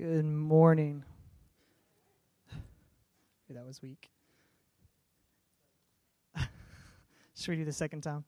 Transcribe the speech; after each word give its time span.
Good 0.00 0.24
morning. 0.24 1.04
that 3.50 3.66
was 3.66 3.82
weak. 3.82 4.08
Should 7.36 7.50
we 7.50 7.56
do 7.56 7.66
the 7.66 7.72
second 7.74 8.00
time? 8.00 8.24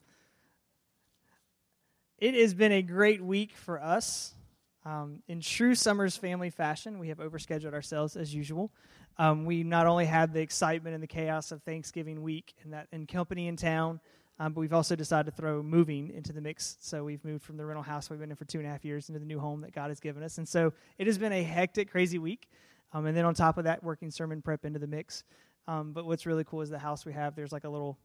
It 2.19 2.35
has 2.35 2.53
been 2.53 2.73
a 2.73 2.83
great 2.83 3.25
week 3.25 3.57
for 3.57 3.81
us. 3.81 4.35
Um, 4.85 5.23
in 5.29 5.41
true 5.41 5.75
Summers 5.75 6.15
family 6.15 6.51
fashion, 6.51 6.99
we 6.99 7.09
have 7.09 7.21
overscheduled 7.21 7.73
ourselves 7.73 8.17
as 8.17 8.35
usual. 8.35 8.71
Um, 9.17 9.47
we 9.47 9.63
not 9.63 9.87
only 9.87 10.05
had 10.05 10.35
the 10.35 10.41
excitement 10.41 10.93
and 10.93 11.03
the 11.03 11.07
chaos 11.07 11.53
of 11.53 11.63
Thanksgiving 11.63 12.23
week 12.23 12.53
and 12.65 12.75
that 12.75 12.89
in 12.93 13.07
company 13.07 13.49
in 13.49 13.57
town, 13.57 13.99
um, 14.39 14.53
but 14.53 14.61
we've 14.61 14.73
also 14.73 14.97
decided 14.97 15.31
to 15.31 15.37
throw 15.37 15.63
moving 15.63 16.11
into 16.11 16.33
the 16.33 16.41
mix. 16.41 16.77
So 16.81 17.05
we've 17.05 17.25
moved 17.25 17.45
from 17.45 17.57
the 17.57 17.65
rental 17.65 17.83
house 17.83 18.11
we've 18.11 18.19
been 18.19 18.31
in 18.31 18.37
for 18.37 18.45
two 18.45 18.59
and 18.59 18.67
a 18.67 18.71
half 18.71 18.85
years 18.85 19.09
into 19.09 19.19
the 19.19 19.27
new 19.27 19.39
home 19.39 19.61
that 19.61 19.73
God 19.73 19.91
has 19.91 20.01
given 20.01 20.23
us. 20.23 20.39
And 20.39 20.49
so 20.49 20.73
it 20.99 21.07
has 21.07 21.19
been 21.19 21.33
a 21.33 21.43
hectic, 21.43 21.91
crazy 21.91 22.19
week. 22.19 22.49
Um, 22.93 23.07
and 23.07 23.17
then 23.17 23.25
on 23.25 23.35
top 23.35 23.59
of 23.59 23.65
that, 23.65 23.83
working 23.83 24.11
sermon 24.11 24.43
prep 24.43 24.65
into 24.65 24.79
the 24.79 24.87
mix. 24.87 25.25
Um, 25.69 25.93
but 25.93 26.07
what's 26.07 26.27
really 26.27 26.45
cool 26.45 26.61
is 26.61 26.71
the 26.71 26.79
house 26.79 27.05
we 27.07 27.13
have. 27.13 27.37
There's 27.37 27.53
like 27.53 27.65
a 27.65 27.69
little 27.69 27.99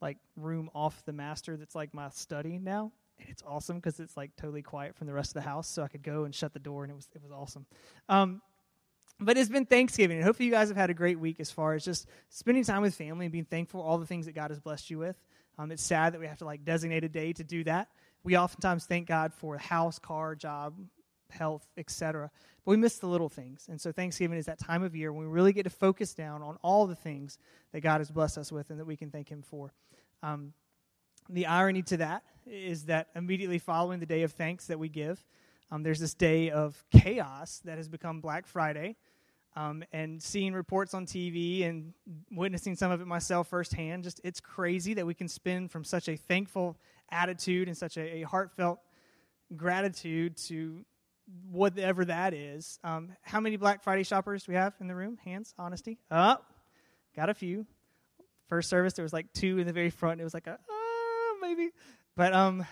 like 0.00 0.18
room 0.36 0.70
off 0.74 1.04
the 1.04 1.12
master 1.12 1.56
that's 1.56 1.74
like 1.74 1.94
my 1.94 2.08
study 2.08 2.58
now, 2.58 2.90
and 3.20 3.28
it's 3.28 3.42
awesome 3.46 3.76
because 3.76 4.00
it's 4.00 4.16
like 4.16 4.34
totally 4.36 4.62
quiet 4.62 4.96
from 4.96 5.06
the 5.06 5.12
rest 5.12 5.30
of 5.30 5.42
the 5.42 5.48
house. 5.48 5.68
So 5.68 5.82
I 5.82 5.88
could 5.88 6.02
go 6.02 6.24
and 6.24 6.34
shut 6.34 6.52
the 6.52 6.58
door, 6.58 6.82
and 6.84 6.90
it 6.90 6.94
was 6.94 7.08
it 7.14 7.22
was 7.22 7.30
awesome. 7.30 7.66
But 9.20 9.38
it's 9.38 9.48
been 9.48 9.66
Thanksgiving, 9.66 10.16
and 10.16 10.26
hopefully 10.26 10.46
you 10.46 10.52
guys 10.52 10.68
have 10.68 10.76
had 10.76 10.90
a 10.90 10.94
great 10.94 11.18
week 11.18 11.38
as 11.38 11.50
far 11.50 11.74
as 11.74 11.84
just 11.84 12.08
spending 12.28 12.64
time 12.64 12.82
with 12.82 12.94
family 12.94 13.26
and 13.26 13.32
being 13.32 13.44
thankful 13.44 13.80
for 13.80 13.86
all 13.86 13.98
the 13.98 14.06
things 14.06 14.26
that 14.26 14.34
God 14.34 14.50
has 14.50 14.58
blessed 14.58 14.90
you 14.90 14.98
with. 14.98 15.16
Um, 15.58 15.70
it's 15.70 15.82
sad 15.82 16.12
that 16.14 16.20
we 16.20 16.26
have 16.26 16.38
to 16.38 16.44
like 16.44 16.64
designate 16.64 17.04
a 17.04 17.08
day 17.08 17.32
to 17.34 17.44
do 17.44 17.62
that. 17.64 17.88
We 18.24 18.36
oftentimes 18.36 18.86
thank 18.86 19.06
God 19.06 19.32
for 19.32 19.58
house, 19.58 19.98
car, 19.98 20.34
job, 20.34 20.74
health, 21.30 21.66
etc. 21.76 22.30
But 22.64 22.70
we 22.70 22.76
miss 22.76 22.98
the 22.98 23.06
little 23.06 23.28
things. 23.28 23.66
And 23.68 23.80
so 23.80 23.92
Thanksgiving 23.92 24.38
is 24.38 24.46
that 24.46 24.58
time 24.58 24.82
of 24.82 24.94
year 24.94 25.12
when 25.12 25.26
we 25.26 25.32
really 25.32 25.52
get 25.52 25.64
to 25.64 25.70
focus 25.70 26.14
down 26.14 26.42
on 26.42 26.58
all 26.62 26.86
the 26.86 26.94
things 26.94 27.38
that 27.72 27.80
God 27.80 27.98
has 27.98 28.10
blessed 28.10 28.38
us 28.38 28.52
with 28.52 28.70
and 28.70 28.78
that 28.78 28.84
we 28.84 28.96
can 28.96 29.10
thank 29.10 29.28
Him 29.28 29.42
for. 29.42 29.72
Um, 30.22 30.52
the 31.28 31.46
irony 31.46 31.82
to 31.82 31.96
that 31.98 32.22
is 32.46 32.84
that 32.86 33.08
immediately 33.14 33.58
following 33.58 34.00
the 34.00 34.06
day 34.06 34.22
of 34.22 34.32
thanks 34.32 34.66
that 34.66 34.78
we 34.78 34.88
give, 34.88 35.24
um, 35.72 35.82
there's 35.82 35.98
this 35.98 36.12
day 36.12 36.50
of 36.50 36.84
chaos 36.90 37.62
that 37.64 37.78
has 37.78 37.88
become 37.88 38.20
Black 38.20 38.46
Friday 38.46 38.94
um, 39.56 39.82
and 39.90 40.22
seeing 40.22 40.52
reports 40.52 40.92
on 40.92 41.06
TV 41.06 41.66
and 41.66 41.94
witnessing 42.30 42.76
some 42.76 42.90
of 42.90 43.00
it 43.00 43.06
myself 43.06 43.48
firsthand, 43.48 44.04
just 44.04 44.20
it's 44.22 44.38
crazy 44.38 44.92
that 44.94 45.06
we 45.06 45.14
can 45.14 45.28
spin 45.28 45.68
from 45.68 45.82
such 45.82 46.08
a 46.10 46.16
thankful 46.16 46.76
attitude 47.10 47.68
and 47.68 47.76
such 47.76 47.96
a, 47.96 48.18
a 48.18 48.22
heartfelt 48.22 48.80
gratitude 49.56 50.36
to 50.36 50.84
whatever 51.50 52.04
that 52.04 52.34
is. 52.34 52.78
Um, 52.84 53.12
how 53.22 53.40
many 53.40 53.56
Black 53.56 53.82
Friday 53.82 54.02
shoppers 54.02 54.44
do 54.44 54.52
we 54.52 54.56
have 54.56 54.74
in 54.78 54.88
the 54.88 54.94
room? 54.94 55.18
Hands, 55.24 55.54
honesty. 55.58 55.98
Up, 56.10 56.44
oh, 56.46 56.54
got 57.16 57.30
a 57.30 57.34
few. 57.34 57.64
First 58.46 58.68
service, 58.68 58.92
there 58.92 59.04
was 59.04 59.14
like 59.14 59.32
two 59.32 59.58
in 59.58 59.66
the 59.66 59.72
very 59.72 59.88
front. 59.88 60.20
It 60.20 60.24
was 60.24 60.34
like 60.34 60.46
a 60.46 60.52
uh, 60.52 61.38
maybe, 61.40 61.70
but 62.14 62.34
um, 62.34 62.66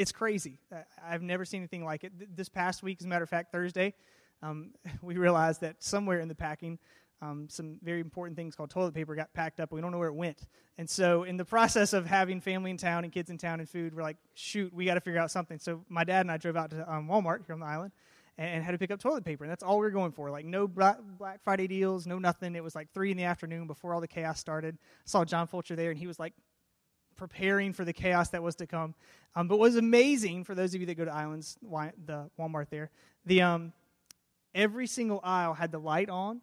it's 0.00 0.12
crazy. 0.12 0.58
I've 1.04 1.20
never 1.20 1.44
seen 1.44 1.60
anything 1.60 1.84
like 1.84 2.04
it. 2.04 2.34
This 2.34 2.48
past 2.48 2.82
week, 2.82 2.96
as 3.00 3.04
a 3.04 3.08
matter 3.08 3.22
of 3.22 3.28
fact, 3.28 3.52
Thursday 3.52 3.92
um, 4.42 4.70
we 5.02 5.16
realized 5.16 5.60
that 5.60 5.82
somewhere 5.82 6.20
in 6.20 6.28
the 6.28 6.34
packing, 6.34 6.78
um, 7.22 7.48
some 7.50 7.78
very 7.82 8.00
important 8.00 8.34
things 8.34 8.56
called 8.56 8.70
toilet 8.70 8.94
paper 8.94 9.14
got 9.14 9.32
packed 9.34 9.60
up. 9.60 9.72
We 9.72 9.82
don't 9.82 9.92
know 9.92 9.98
where 9.98 10.08
it 10.08 10.14
went. 10.14 10.46
And 10.78 10.88
so, 10.88 11.24
in 11.24 11.36
the 11.36 11.44
process 11.44 11.92
of 11.92 12.06
having 12.06 12.40
family 12.40 12.70
in 12.70 12.78
town 12.78 13.04
and 13.04 13.12
kids 13.12 13.28
in 13.28 13.36
town 13.36 13.60
and 13.60 13.68
food, 13.68 13.94
we're 13.94 14.02
like, 14.02 14.16
shoot, 14.32 14.72
we 14.72 14.86
got 14.86 14.94
to 14.94 15.02
figure 15.02 15.20
out 15.20 15.30
something. 15.30 15.58
So, 15.58 15.84
my 15.90 16.04
dad 16.04 16.22
and 16.22 16.30
I 16.30 16.38
drove 16.38 16.56
out 16.56 16.70
to 16.70 16.90
um, 16.90 17.06
Walmart 17.06 17.44
here 17.44 17.52
on 17.52 17.60
the 17.60 17.66
island 17.66 17.92
and 18.38 18.64
had 18.64 18.72
to 18.72 18.78
pick 18.78 18.90
up 18.90 19.00
toilet 19.00 19.22
paper. 19.22 19.44
And 19.44 19.50
that's 19.50 19.62
all 19.62 19.78
we 19.78 19.84
were 19.84 19.90
going 19.90 20.12
for. 20.12 20.30
Like, 20.30 20.46
no 20.46 20.66
Black 20.66 20.96
Friday 21.44 21.66
deals, 21.66 22.06
no 22.06 22.18
nothing. 22.18 22.56
It 22.56 22.64
was 22.64 22.74
like 22.74 22.90
3 22.94 23.10
in 23.10 23.18
the 23.18 23.24
afternoon 23.24 23.66
before 23.66 23.92
all 23.92 24.00
the 24.00 24.08
chaos 24.08 24.40
started. 24.40 24.78
I 24.80 24.86
saw 25.04 25.26
John 25.26 25.46
Fulcher 25.46 25.76
there, 25.76 25.90
and 25.90 25.98
he 25.98 26.06
was 26.06 26.18
like, 26.18 26.32
preparing 27.20 27.74
for 27.74 27.84
the 27.84 27.92
chaos 27.92 28.30
that 28.30 28.42
was 28.42 28.56
to 28.56 28.66
come. 28.66 28.94
Um, 29.36 29.46
but 29.46 29.58
was 29.58 29.76
amazing 29.76 30.44
for 30.44 30.54
those 30.54 30.74
of 30.74 30.80
you 30.80 30.86
that 30.86 30.94
go 30.94 31.04
to 31.04 31.12
Islands, 31.12 31.58
the 31.62 32.30
Walmart 32.38 32.70
there, 32.70 32.88
the 33.26 33.42
um, 33.42 33.74
every 34.54 34.86
single 34.86 35.20
aisle 35.22 35.52
had 35.52 35.70
the 35.70 35.78
light 35.78 36.08
on 36.08 36.40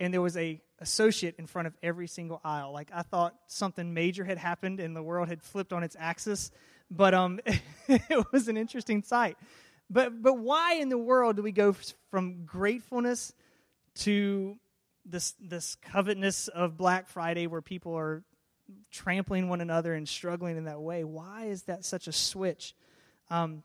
and 0.00 0.12
there 0.12 0.20
was 0.20 0.36
a 0.36 0.60
associate 0.80 1.36
in 1.38 1.46
front 1.46 1.66
of 1.66 1.74
every 1.82 2.06
single 2.06 2.40
aisle 2.44 2.72
like 2.72 2.90
i 2.92 3.02
thought 3.02 3.34
something 3.46 3.94
major 3.94 4.24
had 4.24 4.38
happened 4.38 4.80
and 4.80 4.94
the 4.94 5.02
world 5.02 5.28
had 5.28 5.42
flipped 5.42 5.72
on 5.72 5.82
its 5.82 5.96
axis 5.98 6.50
but 6.90 7.14
um, 7.14 7.40
it 7.88 8.26
was 8.32 8.48
an 8.48 8.56
interesting 8.56 9.02
sight 9.02 9.36
but 9.90 10.22
but 10.22 10.34
why 10.34 10.74
in 10.74 10.88
the 10.88 10.98
world 10.98 11.36
do 11.36 11.42
we 11.42 11.52
go 11.52 11.74
from 12.10 12.44
gratefulness 12.44 13.32
to 13.94 14.56
this 15.04 15.34
this 15.40 15.74
covetousness 15.76 16.48
of 16.48 16.76
black 16.76 17.08
friday 17.08 17.46
where 17.46 17.62
people 17.62 17.94
are 17.96 18.22
trampling 18.90 19.48
one 19.48 19.60
another 19.60 19.94
and 19.94 20.08
struggling 20.08 20.56
in 20.56 20.64
that 20.64 20.80
way 20.80 21.04
why 21.04 21.46
is 21.46 21.62
that 21.62 21.84
such 21.84 22.06
a 22.08 22.12
switch 22.12 22.74
um, 23.30 23.62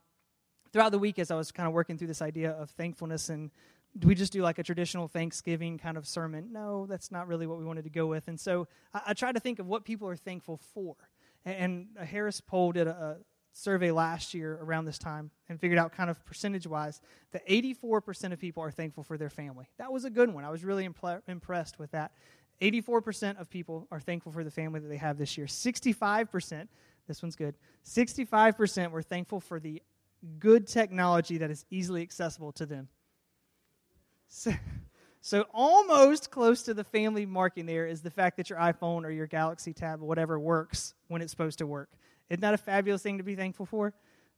throughout 0.71 0.91
the 0.91 0.99
week 0.99 1.19
as 1.19 1.31
i 1.31 1.35
was 1.35 1.51
kind 1.51 1.67
of 1.67 1.73
working 1.73 1.97
through 1.97 2.07
this 2.07 2.21
idea 2.21 2.51
of 2.51 2.69
thankfulness 2.71 3.29
and 3.29 3.51
do 3.97 4.07
we 4.07 4.15
just 4.15 4.33
do 4.33 4.41
like 4.41 4.57
a 4.57 4.63
traditional 4.63 5.07
Thanksgiving 5.07 5.77
kind 5.77 5.97
of 5.97 6.07
sermon? 6.07 6.49
No, 6.51 6.85
that's 6.87 7.11
not 7.11 7.27
really 7.27 7.45
what 7.45 7.59
we 7.59 7.65
wanted 7.65 7.83
to 7.83 7.89
go 7.89 8.07
with. 8.07 8.27
And 8.27 8.39
so 8.39 8.67
I, 8.93 9.01
I 9.07 9.13
tried 9.13 9.33
to 9.33 9.39
think 9.39 9.59
of 9.59 9.67
what 9.67 9.85
people 9.85 10.07
are 10.07 10.15
thankful 10.15 10.59
for. 10.73 10.95
And, 11.45 11.87
and 11.97 12.07
Harris 12.07 12.41
Poll 12.41 12.71
did 12.71 12.87
a, 12.87 12.91
a, 12.91 13.17
survey 13.55 13.91
last 13.91 14.33
year 14.33 14.57
around 14.63 14.85
this 14.85 14.97
time 14.97 15.29
and 15.47 15.61
figured 15.61 15.77
out 15.77 15.91
kind 15.91 16.09
of 16.09 16.25
percentage 16.25 16.65
wise 16.65 16.99
that 17.33 17.47
84% 17.47 18.33
of 18.33 18.39
people 18.39 18.63
are 18.63 18.71
thankful 18.71 19.03
for 19.03 19.15
their 19.15 19.29
family. 19.29 19.69
That 19.77 19.91
was 19.91 20.05
a 20.05 20.09
good 20.09 20.33
one. 20.33 20.43
I 20.43 20.49
was 20.49 20.63
really 20.63 20.89
impl- 20.89 21.21
impressed 21.27 21.77
with 21.77 21.91
that. 21.91 22.13
84% 22.63 23.39
of 23.39 23.49
people 23.49 23.87
are 23.91 23.99
thankful 23.99 24.31
for 24.31 24.43
the 24.43 24.51
family 24.51 24.79
that 24.79 24.87
they 24.87 24.97
have 24.97 25.17
this 25.17 25.37
year. 25.37 25.47
65%, 25.47 26.67
this 27.07 27.21
one's 27.21 27.35
good, 27.35 27.55
65% 27.85 28.91
were 28.91 29.01
thankful 29.01 29.41
for 29.41 29.59
the 29.59 29.81
good 30.39 30.65
technology 30.65 31.37
that 31.39 31.51
is 31.51 31.65
easily 31.69 32.01
accessible 32.01 32.53
to 32.53 32.65
them. 32.65 32.87
So, 34.29 34.53
so, 35.21 35.45
almost 35.53 36.31
close 36.31 36.63
to 36.63 36.73
the 36.73 36.83
family 36.83 37.25
marking 37.25 37.65
there 37.65 37.85
is 37.85 38.01
the 38.01 38.09
fact 38.09 38.37
that 38.37 38.49
your 38.49 38.59
iPhone 38.59 39.03
or 39.05 39.09
your 39.09 39.27
Galaxy 39.27 39.73
Tab 39.73 40.01
or 40.01 40.05
whatever 40.05 40.39
works 40.39 40.93
when 41.07 41.21
it's 41.21 41.31
supposed 41.31 41.59
to 41.59 41.67
work. 41.67 41.89
Isn't 42.29 42.41
that 42.41 42.53
a 42.53 42.57
fabulous 42.57 43.03
thing 43.03 43.17
to 43.19 43.23
be 43.23 43.35
thankful 43.35 43.65
for? 43.65 43.93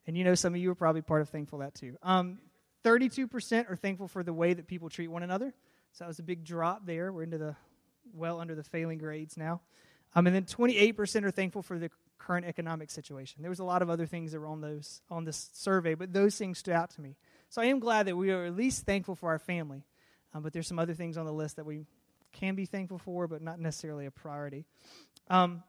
And 0.08 0.18
you 0.18 0.24
know, 0.24 0.36
some 0.36 0.54
of 0.54 0.60
you 0.60 0.70
are 0.72 0.76
probably 0.76 1.02
part 1.02 1.22
of 1.22 1.30
thankful 1.30 1.60
that 1.60 1.76
too. 1.76 1.96
Um, 2.04 2.40
32% 2.84 3.70
are 3.70 3.76
thankful 3.76 4.08
for 4.08 4.22
the 4.22 4.34
way 4.34 4.54
that 4.54 4.68
people 4.68 4.90
treat 4.90 5.08
one 5.08 5.24
another. 5.24 5.54
So 5.94 6.04
that 6.04 6.08
was 6.08 6.20
a 6.20 6.24
big 6.24 6.44
drop 6.44 6.86
there. 6.86 7.12
We're 7.12 7.24
into 7.24 7.38
the 7.38 7.56
well 8.16 8.40
under 8.40 8.56
the 8.56 8.64
failing 8.64 8.98
grades 8.98 9.38
now. 9.38 9.62
Um, 10.16 10.28
and 10.28 10.36
then 10.36 10.46
28% 10.46 11.24
are 11.24 11.32
thankful 11.32 11.62
for 11.62 11.78
the 11.78 11.90
current 12.18 12.46
economic 12.46 12.90
situation. 12.90 13.42
There 13.42 13.50
was 13.50 13.60
a 13.60 13.66
lot 13.66 13.82
of 13.82 13.90
other 13.90 14.06
things 14.06 14.32
that 14.32 14.40
were 14.40 14.48
on 14.48 14.62
those 14.62 15.02
on 15.10 15.26
this 15.26 15.50
survey, 15.54 15.94
but 15.94 16.14
those 16.14 16.38
things 16.38 16.58
stood 16.58 16.74
out 16.74 16.90
to 16.92 17.02
me. 17.02 17.18
So 17.50 17.62
I 17.62 17.66
am 17.66 17.80
glad 17.80 18.08
that 18.08 18.16
we 18.16 18.32
are 18.32 18.46
at 18.46 18.56
least 18.56 18.86
thankful 18.86 19.16
for 19.16 19.30
our 19.30 19.40
family. 19.40 19.84
Um, 20.34 20.42
but 20.42 20.54
there's 20.54 20.68
some 20.68 20.80
other 20.80 20.94
things 20.94 21.18
on 21.18 21.26
the 21.26 21.34
list 21.34 21.58
that 21.58 21.66
we 21.66 21.86
can 22.34 22.56
be 22.56 22.66
thankful 22.66 22.98
for, 22.98 23.28
but 23.28 23.42
not 23.42 23.60
necessarily 23.60 24.06
a 24.06 24.12
priority. 24.12 24.66
Um, 25.30 25.64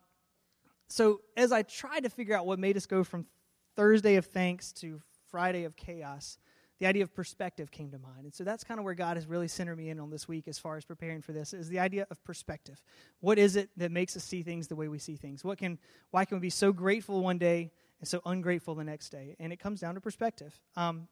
so 0.88 1.20
as 1.36 1.52
I 1.52 1.62
tried 1.62 2.04
to 2.04 2.10
figure 2.10 2.36
out 2.36 2.46
what 2.46 2.58
made 2.58 2.76
us 2.76 2.86
go 2.86 3.04
from 3.04 3.26
Thursday 3.74 4.16
of 4.16 4.26
thanks 4.26 4.72
to 4.74 5.00
Friday 5.30 5.64
of 5.64 5.76
chaos, 5.76 6.38
the 6.78 6.86
idea 6.86 7.02
of 7.02 7.14
perspective 7.14 7.70
came 7.70 7.90
to 7.90 7.98
mind. 7.98 8.24
And 8.24 8.34
so 8.34 8.44
that's 8.44 8.62
kind 8.62 8.78
of 8.78 8.84
where 8.84 8.94
God 8.94 9.16
has 9.16 9.26
really 9.26 9.48
centered 9.48 9.76
me 9.76 9.88
in 9.88 9.98
on 9.98 10.10
this 10.10 10.28
week 10.28 10.46
as 10.46 10.58
far 10.58 10.76
as 10.76 10.84
preparing 10.84 11.22
for 11.22 11.32
this 11.32 11.52
is 11.54 11.68
the 11.68 11.78
idea 11.78 12.06
of 12.10 12.22
perspective. 12.24 12.82
What 13.20 13.38
is 13.38 13.56
it 13.56 13.70
that 13.76 13.90
makes 13.90 14.16
us 14.16 14.24
see 14.24 14.42
things 14.42 14.68
the 14.68 14.76
way 14.76 14.88
we 14.88 14.98
see 14.98 15.16
things? 15.16 15.44
What 15.44 15.58
can 15.58 15.78
why 16.10 16.24
can 16.24 16.36
we 16.36 16.42
be 16.42 16.50
so 16.50 16.72
grateful 16.72 17.22
one 17.22 17.38
day 17.38 17.72
and 18.00 18.08
so 18.08 18.20
ungrateful 18.26 18.74
the 18.74 18.84
next 18.84 19.10
day? 19.10 19.36
And 19.38 19.52
it 19.52 19.58
comes 19.58 19.80
down 19.80 19.94
to 19.94 20.00
perspective. 20.00 20.58
Um, 20.76 21.08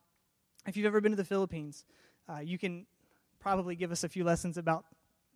if 0.67 0.77
you've 0.77 0.87
ever 0.87 1.01
been 1.01 1.13
to 1.13 1.17
the 1.17 1.25
Philippines, 1.25 1.85
uh, 2.29 2.41
you 2.41 2.59
can 2.59 2.87
probably 3.39 3.77
give 3.77 3.93
us 3.93 4.05
a 4.05 4.09
few 4.09 4.25
lessons 4.25 4.57
about 4.57 4.85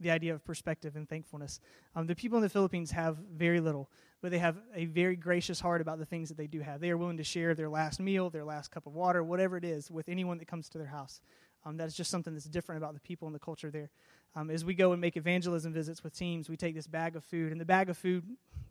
the 0.00 0.10
idea 0.10 0.34
of 0.34 0.44
perspective 0.44 0.96
and 0.96 1.08
thankfulness. 1.08 1.60
Um, 1.94 2.06
the 2.06 2.14
people 2.14 2.38
in 2.38 2.42
the 2.42 2.48
Philippines 2.48 2.90
have 2.92 3.16
very 3.34 3.60
little, 3.60 3.90
but 4.20 4.30
they 4.30 4.38
have 4.38 4.56
a 4.74 4.86
very 4.86 5.16
gracious 5.16 5.60
heart 5.60 5.80
about 5.80 5.98
the 5.98 6.06
things 6.06 6.28
that 6.28 6.36
they 6.36 6.46
do 6.46 6.60
have. 6.60 6.80
They 6.80 6.90
are 6.90 6.96
willing 6.96 7.18
to 7.18 7.24
share 7.24 7.54
their 7.54 7.68
last 7.68 8.00
meal, 8.00 8.30
their 8.30 8.44
last 8.44 8.70
cup 8.70 8.86
of 8.86 8.94
water, 8.94 9.22
whatever 9.22 9.56
it 9.56 9.64
is, 9.64 9.90
with 9.90 10.08
anyone 10.08 10.38
that 10.38 10.48
comes 10.48 10.68
to 10.70 10.78
their 10.78 10.88
house. 10.88 11.20
Um, 11.64 11.76
that's 11.76 11.94
just 11.94 12.10
something 12.10 12.32
that's 12.32 12.46
different 12.46 12.82
about 12.82 12.94
the 12.94 13.00
people 13.00 13.26
and 13.26 13.34
the 13.34 13.40
culture 13.40 13.70
there. 13.70 13.90
Um, 14.34 14.50
as 14.50 14.64
we 14.64 14.74
go 14.74 14.92
and 14.92 15.00
make 15.00 15.16
evangelism 15.16 15.72
visits 15.72 16.04
with 16.04 16.16
teams, 16.16 16.48
we 16.48 16.56
take 16.56 16.74
this 16.74 16.86
bag 16.86 17.16
of 17.16 17.24
food, 17.24 17.52
and 17.52 17.60
the 17.60 17.64
bag 17.64 17.90
of 17.90 17.96
food, 17.96 18.24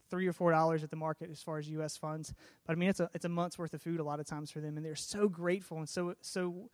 three 0.09 0.27
or 0.27 0.33
four 0.33 0.51
dollars 0.51 0.83
at 0.83 0.89
the 0.89 0.95
market 0.95 1.29
as 1.29 1.41
far 1.41 1.57
as 1.57 1.69
U.S. 1.69 1.97
funds. 1.97 2.33
But 2.65 2.73
I 2.73 2.75
mean, 2.75 2.89
it's 2.89 2.99
a 2.99 3.09
it's 3.13 3.25
a 3.25 3.29
month's 3.29 3.57
worth 3.57 3.73
of 3.73 3.81
food 3.81 3.99
a 3.99 4.03
lot 4.03 4.19
of 4.19 4.25
times 4.25 4.51
for 4.51 4.61
them, 4.61 4.77
and 4.77 4.85
they're 4.85 4.95
so 4.95 5.27
grateful 5.27 5.79
and 5.79 5.89
so 5.89 6.15
so 6.21 6.69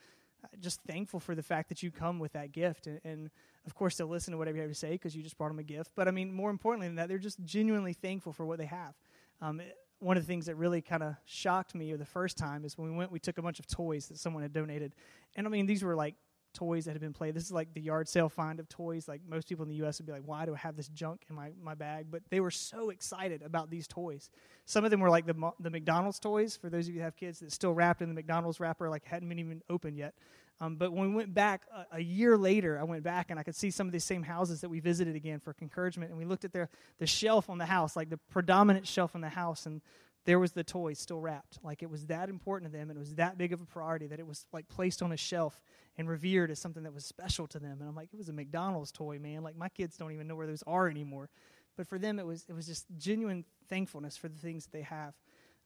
just 0.60 0.82
thankful 0.82 1.20
for 1.20 1.36
the 1.36 1.44
fact 1.44 1.70
that 1.70 1.84
you 1.84 1.92
come 1.92 2.20
with 2.20 2.34
that 2.34 2.52
gift. 2.52 2.88
And, 2.88 3.00
and 3.04 3.30
of 3.66 3.76
course, 3.76 3.98
they'll 3.98 4.08
listen 4.08 4.32
to 4.32 4.38
whatever 4.38 4.58
you 4.58 4.64
have 4.64 4.72
to 4.72 4.76
say 4.76 4.92
because 4.92 5.16
you 5.16 5.24
just 5.24 5.38
brought 5.38 5.50
them 5.50 5.60
a 5.60 5.64
gift. 5.64 5.92
But 5.96 6.08
I 6.08 6.12
mean, 6.12 6.34
more 6.34 6.50
importantly 6.50 6.88
than 6.88 6.96
that, 6.98 7.10
they're 7.10 7.18
just 7.18 7.44
genuinely 7.44 7.94
thankful 7.94 8.34
for 8.34 8.46
what 8.46 8.58
they 8.58 8.66
have. 8.66 8.94
Um, 9.42 9.62
one 10.00 10.18
of 10.18 10.24
the 10.24 10.28
things 10.28 10.48
that 10.48 10.56
really 10.56 10.82
kind 10.82 11.02
of 11.02 11.16
shocked 11.26 11.74
me 11.74 11.94
the 11.96 12.06
first 12.06 12.38
time 12.38 12.66
is 12.66 12.78
when 12.78 12.92
we 12.92 12.98
went, 12.98 13.12
we 13.12 13.20
took 13.20 13.38
a 13.38 13.42
bunch 13.42 13.60
of 13.60 13.68
toys 13.68 14.08
that 14.08 14.18
someone 14.18 14.44
had 14.44 14.52
donated. 14.52 14.94
And 15.36 15.48
I 15.48 15.50
mean, 15.50 15.66
these 15.66 15.84
were 15.84 15.96
like 15.96 16.16
toys 16.54 16.86
that 16.86 16.92
had 16.92 17.02
been 17.02 17.14
played. 17.14 17.34
This 17.34 17.44
is 17.44 17.52
like 17.52 17.74
the 17.74 17.82
yard 17.82 18.08
sale 18.08 18.30
find 18.30 18.60
of 18.60 18.70
toys. 18.70 19.08
Like 19.08 19.22
most 19.28 19.48
people 19.48 19.64
in 19.64 19.70
the 19.70 19.76
U.S. 19.78 20.00
would 20.00 20.06
be 20.06 20.12
like, 20.12 20.24
"Why 20.26 20.46
do 20.46 20.54
I 20.54 20.58
have 20.58 20.76
this 20.76 20.90
junk 20.90 21.26
in 21.30 21.36
my, 21.36 21.52
my 21.62 21.76
bag?" 21.76 22.08
But 22.10 22.22
they 22.30 22.40
were 22.40 22.52
so 22.52 22.90
excited 22.90 23.42
about 23.42 23.70
these 23.70 23.88
toys. 23.88 24.30
Some 24.66 24.86
of 24.86 24.92
them 24.92 25.00
were 25.00 25.10
like 25.10 25.26
the 25.26 25.52
the 25.60 25.70
McDonald's 25.70 26.20
toys. 26.20 26.56
For 26.56 26.70
those 26.70 26.88
of 26.88 26.94
you 26.94 27.00
who 27.00 27.06
have 27.06 27.16
kids, 27.16 27.40
that's 27.40 27.56
still 27.56 27.74
wrapped 27.74 28.02
in 28.02 28.10
the 28.10 28.16
McDonald's 28.16 28.60
wrapper, 28.60 28.90
like 28.90 29.06
hadn't 29.06 29.30
been 29.30 29.40
even 29.40 29.62
opened 29.70 29.98
yet. 29.98 30.14
Um, 30.62 30.76
but 30.76 30.94
when 30.94 31.10
we 31.10 31.16
went 31.16 31.34
back 31.34 31.64
a, 31.76 31.98
a, 31.98 32.00
year 32.00 32.38
later, 32.38 32.80
I 32.80 32.84
went 32.84 33.04
back 33.04 33.32
and 33.32 33.40
I 33.40 33.44
could 33.44 33.56
see 33.56 33.72
some 33.72 33.88
of 33.88 33.92
these 33.92 34.04
same 34.04 34.24
houses 34.24 34.62
that 34.62 34.70
we 34.70 34.80
visited 34.80 35.16
again 35.16 35.40
for 35.40 35.56
encouragement. 35.62 36.12
And 36.12 36.18
we 36.18 36.26
looked 36.26 36.46
at 36.46 36.54
their 36.54 36.70
the 37.00 37.08
shelf 37.08 37.50
on 37.50 37.58
the 37.58 37.66
house, 37.66 37.96
like 37.96 38.10
the 38.10 38.20
predominant 38.30 38.88
shelf 38.88 39.16
in 39.16 39.22
the 39.22 39.30
house, 39.30 39.66
and 39.66 39.82
there 40.26 40.40
was 40.40 40.54
the 40.54 40.64
toy 40.64 40.94
still 40.94 41.20
wrapped. 41.20 41.60
Like 41.64 41.84
it 41.84 41.90
was 41.90 42.06
that 42.08 42.30
important 42.30 42.72
to 42.72 42.78
them, 42.78 42.90
and 42.90 42.98
it 42.98 43.00
was 43.00 43.16
that 43.16 43.38
big 43.38 43.54
of 43.54 43.62
a 43.62 43.66
priority 43.66 44.08
that 44.08 44.20
it 44.20 44.28
was 44.28 44.46
like 44.54 44.68
placed 44.68 45.02
on 45.02 45.12
a 45.12 45.18
shelf 45.18 45.62
and 45.98 46.10
revered 46.10 46.50
as 46.50 46.60
something 46.60 46.84
that 46.84 46.94
was 46.94 47.06
special 47.06 47.48
to 47.48 47.60
them. 47.60 47.78
And 47.80 47.90
I'm 47.90 47.96
like, 47.96 48.10
it 48.14 48.18
was 48.18 48.30
a 48.30 48.34
McDonald's 48.34 48.92
toy, 48.92 49.20
man. 49.20 49.44
Like 49.44 49.58
my 49.58 49.70
kids 49.70 49.98
don't 49.98 50.12
even 50.12 50.28
know 50.28 50.36
where 50.36 50.48
those 50.48 50.64
are 50.66 50.90
anymore. 50.90 51.30
But 51.76 51.88
for 51.88 51.98
them, 52.00 52.20
it 52.20 52.26
was 52.26 52.46
it 52.48 52.54
was 52.54 52.68
just 52.68 52.86
genuine 52.98 53.46
thankfulness 53.70 54.16
for 54.16 54.30
the 54.30 54.38
things 54.38 54.66
that 54.66 54.72
they 54.72 54.82
have. 54.84 55.14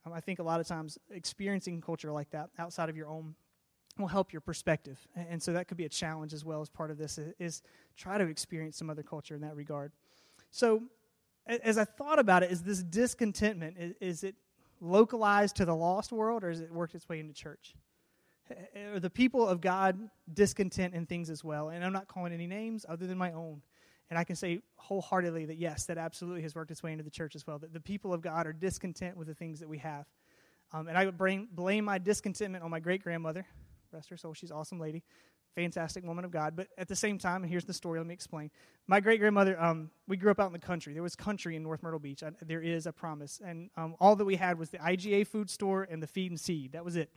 Um, 0.05 0.13
I 0.13 0.19
think 0.19 0.39
a 0.39 0.43
lot 0.43 0.59
of 0.59 0.67
times 0.67 0.97
experiencing 1.11 1.81
culture 1.81 2.11
like 2.11 2.29
that 2.31 2.49
outside 2.57 2.89
of 2.89 2.97
your 2.97 3.07
own 3.07 3.35
will 3.97 4.07
help 4.07 4.31
your 4.31 4.41
perspective. 4.41 4.99
And 5.15 5.41
so 5.41 5.53
that 5.53 5.67
could 5.67 5.77
be 5.77 5.85
a 5.85 5.89
challenge 5.89 6.33
as 6.33 6.45
well 6.45 6.61
as 6.61 6.69
part 6.69 6.91
of 6.91 6.97
this 6.97 7.17
is, 7.17 7.33
is 7.39 7.61
try 7.95 8.17
to 8.17 8.25
experience 8.25 8.77
some 8.77 8.89
other 8.89 9.01
culture 9.03 9.33
in 9.33 9.41
that 9.41 9.55
regard. 9.55 9.91
So 10.51 10.83
as 11.47 11.77
I 11.77 11.85
thought 11.85 12.19
about 12.19 12.43
it, 12.43 12.51
is 12.51 12.61
this 12.61 12.83
discontentment, 12.83 13.77
is, 13.79 13.93
is 13.99 14.23
it 14.23 14.35
localized 14.81 15.55
to 15.57 15.65
the 15.65 15.75
lost 15.75 16.11
world 16.11 16.43
or 16.43 16.49
has 16.49 16.61
it 16.61 16.71
worked 16.71 16.95
its 16.95 17.07
way 17.09 17.19
into 17.19 17.33
church? 17.33 17.75
Are 18.93 18.99
the 18.99 19.09
people 19.09 19.47
of 19.47 19.59
God 19.61 20.09
discontent 20.33 20.93
in 20.93 21.05
things 21.05 21.29
as 21.29 21.43
well? 21.43 21.69
And 21.69 21.83
I'm 21.83 21.93
not 21.93 22.07
calling 22.07 22.31
any 22.33 22.47
names 22.47 22.85
other 22.87 23.05
than 23.05 23.17
my 23.17 23.31
own. 23.33 23.61
And 24.09 24.17
I 24.17 24.23
can 24.23 24.37
say 24.37 24.61
wholeheartedly 24.77 25.45
that 25.45 25.57
yes, 25.57 25.85
that 25.85 25.97
absolutely 25.97 26.41
has 26.43 26.55
worked 26.55 26.71
its 26.71 26.81
way 26.81 26.93
into 26.93 27.03
the 27.03 27.09
church 27.09 27.35
as 27.35 27.45
well. 27.45 27.59
That 27.59 27.73
the 27.73 27.81
people 27.81 28.13
of 28.13 28.21
God 28.21 28.47
are 28.47 28.53
discontent 28.53 29.17
with 29.17 29.27
the 29.27 29.33
things 29.35 29.59
that 29.59 29.67
we 29.67 29.79
have. 29.79 30.05
Um, 30.71 30.87
and 30.87 30.97
I 30.97 31.05
would 31.05 31.17
blame, 31.17 31.47
blame 31.51 31.85
my 31.85 31.97
discontentment 31.97 32.63
on 32.63 32.71
my 32.71 32.79
great 32.79 33.03
grandmother, 33.03 33.45
rest 33.91 34.09
her 34.09 34.17
soul, 34.17 34.33
she's 34.33 34.51
an 34.51 34.57
awesome 34.57 34.79
lady, 34.79 35.03
fantastic 35.57 36.05
woman 36.05 36.23
of 36.23 36.29
God. 36.29 36.55
But 36.55 36.67
at 36.77 36.87
the 36.87 36.95
same 36.95 37.17
time, 37.17 37.41
and 37.41 37.51
here's 37.51 37.65
the 37.65 37.73
story, 37.73 37.97
let 37.99 38.05
me 38.05 38.13
explain. 38.13 38.51
My 38.85 38.99
great 38.99 39.19
grandmother, 39.19 39.59
um, 39.59 39.89
we 40.07 40.15
grew 40.15 40.29
up 40.29 40.39
out 40.39 40.45
in 40.45 40.53
the 40.53 40.59
country. 40.59 40.93
There 40.93 41.01
was 41.01 41.15
country 41.15 41.55
in 41.55 41.63
North 41.63 41.81
Myrtle 41.81 41.99
Beach. 41.99 42.21
I, 42.21 42.29
there 42.45 42.61
is, 42.61 42.85
I 42.85 42.91
promise. 42.91 43.41
And 43.43 43.71
um, 43.75 43.95
all 43.99 44.15
that 44.15 44.23
we 44.23 44.35
had 44.35 44.59
was 44.59 44.69
the 44.69 44.77
IGA 44.77 45.25
food 45.25 45.49
store 45.49 45.87
and 45.89 46.01
the 46.01 46.05
feed 46.05 46.29
and 46.29 46.39
seed. 46.39 46.73
That 46.73 46.85
was 46.85 46.95
it. 46.95 47.09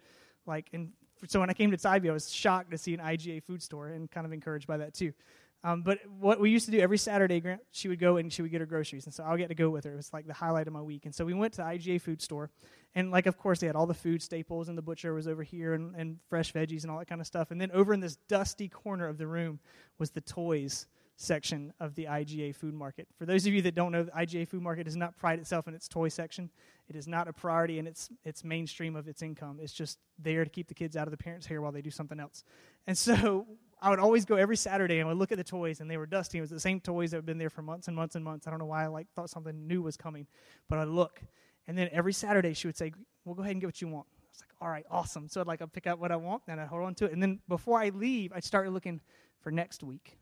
Like, 0.47 0.71
and 0.73 0.93
so 1.29 1.39
when 1.39 1.51
I 1.51 1.53
came 1.53 1.71
to 1.71 1.77
Tybee, 1.77 2.09
I 2.09 2.15
was 2.15 2.33
shocked 2.33 2.71
to 2.71 2.79
see 2.79 2.95
an 2.95 3.01
IGA 3.01 3.43
food 3.45 3.63
store 3.63 3.89
and 3.89 4.11
kind 4.11 4.27
of 4.27 4.33
encouraged 4.33 4.67
by 4.67 4.79
that 4.79 4.95
too. 4.95 5.13
Um, 5.63 5.83
but 5.83 5.99
what 6.19 6.41
we 6.41 6.51
used 6.51 6.65
to 6.67 6.71
do 6.71 6.81
every 6.81 6.97
Saturday, 6.97 7.39
Grant, 7.41 7.61
she 7.71 7.89
would 7.89 7.99
go 7.99 8.17
and 8.17 8.33
she 8.33 8.41
would 8.41 8.51
get 8.51 8.61
her 8.61 8.67
groceries, 8.67 9.05
and 9.05 9.13
so 9.15 9.25
I'll 9.25 9.37
get 9.37 9.49
to 9.49 9.55
go 9.55 9.69
with 9.69 9.85
her. 9.85 9.93
It 9.93 9.97
was 9.97 10.13
like 10.13 10.27
the 10.27 10.33
highlight 10.33 10.67
of 10.67 10.73
my 10.73 10.81
week. 10.81 11.05
And 11.05 11.15
so 11.15 11.25
we 11.25 11.35
went 11.35 11.53
to 11.55 11.59
the 11.59 11.65
IGA 11.65 12.01
food 12.01 12.23
store, 12.23 12.51
and 12.95 13.11
like 13.11 13.27
of 13.27 13.37
course 13.37 13.61
they 13.61 13.67
had 13.67 13.77
all 13.77 13.87
the 13.87 13.95
food 13.95 14.23
staples, 14.23 14.69
and 14.69 14.79
the 14.79 14.83
butcher 14.83 15.13
was 15.13 15.29
over 15.29 15.43
here, 15.43 15.75
and, 15.75 15.95
and 15.97 16.19
fresh 16.29 16.53
veggies 16.53 16.83
and 16.83 16.91
all 16.91 16.99
that 16.99 17.09
kind 17.09 17.21
of 17.21 17.27
stuff. 17.27 17.51
And 17.51 17.61
then 17.61 17.71
over 17.73 17.93
in 17.93 18.01
this 18.01 18.17
dusty 18.29 18.69
corner 18.69 19.07
of 19.07 19.19
the 19.19 19.27
room 19.27 19.61
was 19.99 20.11
the 20.11 20.23
toys 20.23 20.87
section 21.17 21.71
of 21.79 21.95
the 21.95 22.07
IGA 22.07 22.55
food 22.55 22.73
market. 22.73 23.07
For 23.19 23.27
those 23.27 23.47
of 23.47 23.53
you 23.53 23.61
that 23.63 23.75
don't 23.75 23.93
know, 23.93 24.05
the 24.05 24.11
IGA 24.13 24.49
food 24.49 24.63
market 24.63 24.85
does 24.85 24.97
not 24.97 25.19
pride 25.19 25.39
itself 25.39 25.69
in 25.69 25.75
its 25.75 25.87
toy 25.87 26.09
section. 26.09 26.49
It 26.89 26.97
is 26.97 27.07
not 27.07 27.29
a 27.29 27.33
priority 27.35 27.79
in 27.79 27.87
its 27.87 28.09
its 28.25 28.43
mainstream 28.43 28.97
of 28.97 29.07
its 29.07 29.21
income. 29.21 29.59
It's 29.61 29.75
just 29.75 29.99
there 30.19 30.43
to 30.43 30.51
keep 30.51 30.69
the 30.69 30.75
kids 30.75 30.97
out 30.97 31.07
of 31.07 31.11
the 31.11 31.19
parents' 31.19 31.47
hair 31.47 31.61
while 31.61 31.73
they 31.73 31.83
do 31.83 31.91
something 31.91 32.19
else. 32.19 32.45
And 32.87 32.97
so 32.97 33.47
I 33.83 33.91
would 33.91 33.99
always 33.99 34.25
go 34.25 34.37
every 34.37 34.57
Saturday 34.57 34.99
and 34.99 35.09
I 35.09 35.13
would 35.13 35.19
look 35.19 35.33
at 35.33 35.39
the 35.39 35.45
toys 35.45 35.81
and 35.81 35.91
they 35.91 35.97
were 35.97 36.07
dusty. 36.07 36.39
It 36.39 36.43
was 36.43 36.51
the 36.51 36.61
same 36.61 36.81
toys 36.81 37.11
that 37.11 37.19
had 37.19 37.27
been 37.27 37.39
there 37.39 37.51
for 37.51 37.63
months 37.63 37.89
and 37.89 37.97
months 37.97 38.15
and 38.15 38.25
months. 38.25 38.47
I 38.47 38.51
don't 38.51 38.59
know 38.59 38.67
why 38.67 38.85
I 38.85 38.89
like 38.89 39.07
thought 39.15 39.31
something 39.31 39.67
new 39.67 39.83
was 39.83 39.97
coming, 39.97 40.27
but 40.69 40.79
I'd 40.79 40.89
look. 40.89 41.23
And 41.67 41.79
then 41.79 41.89
every 41.93 42.13
Saturday 42.13 42.53
she 42.53 42.69
would 42.69 42.77
say, 42.77 42.93
"Well, 43.25 43.35
go 43.35 43.43
ahead 43.43 43.53
and 43.53 43.61
get 43.61 43.69
what 43.69 43.81
you 43.81 43.89
want." 43.89 44.07
I 44.11 44.27
was 44.31 44.43
like, 44.43 44.55
"All 44.61 44.69
right, 44.69 44.85
awesome." 44.91 45.29
So 45.29 45.41
I'd 45.41 45.47
like 45.47 45.63
I'd 45.63 45.73
pick 45.73 45.87
out 45.87 45.99
what 45.99 46.13
I 46.13 46.17
want 46.17 46.43
and 46.49 46.61
I'd 46.61 46.69
hold 46.69 46.83
on 46.83 46.95
to 46.97 47.07
it. 47.07 47.13
And 47.13 47.23
then 47.23 47.41
before 47.49 47.81
I 47.81 47.89
leave, 47.89 48.33
I'd 48.35 48.45
start 48.45 48.71
looking 48.71 49.01
for 49.41 49.51
next 49.51 49.83
week 49.83 50.19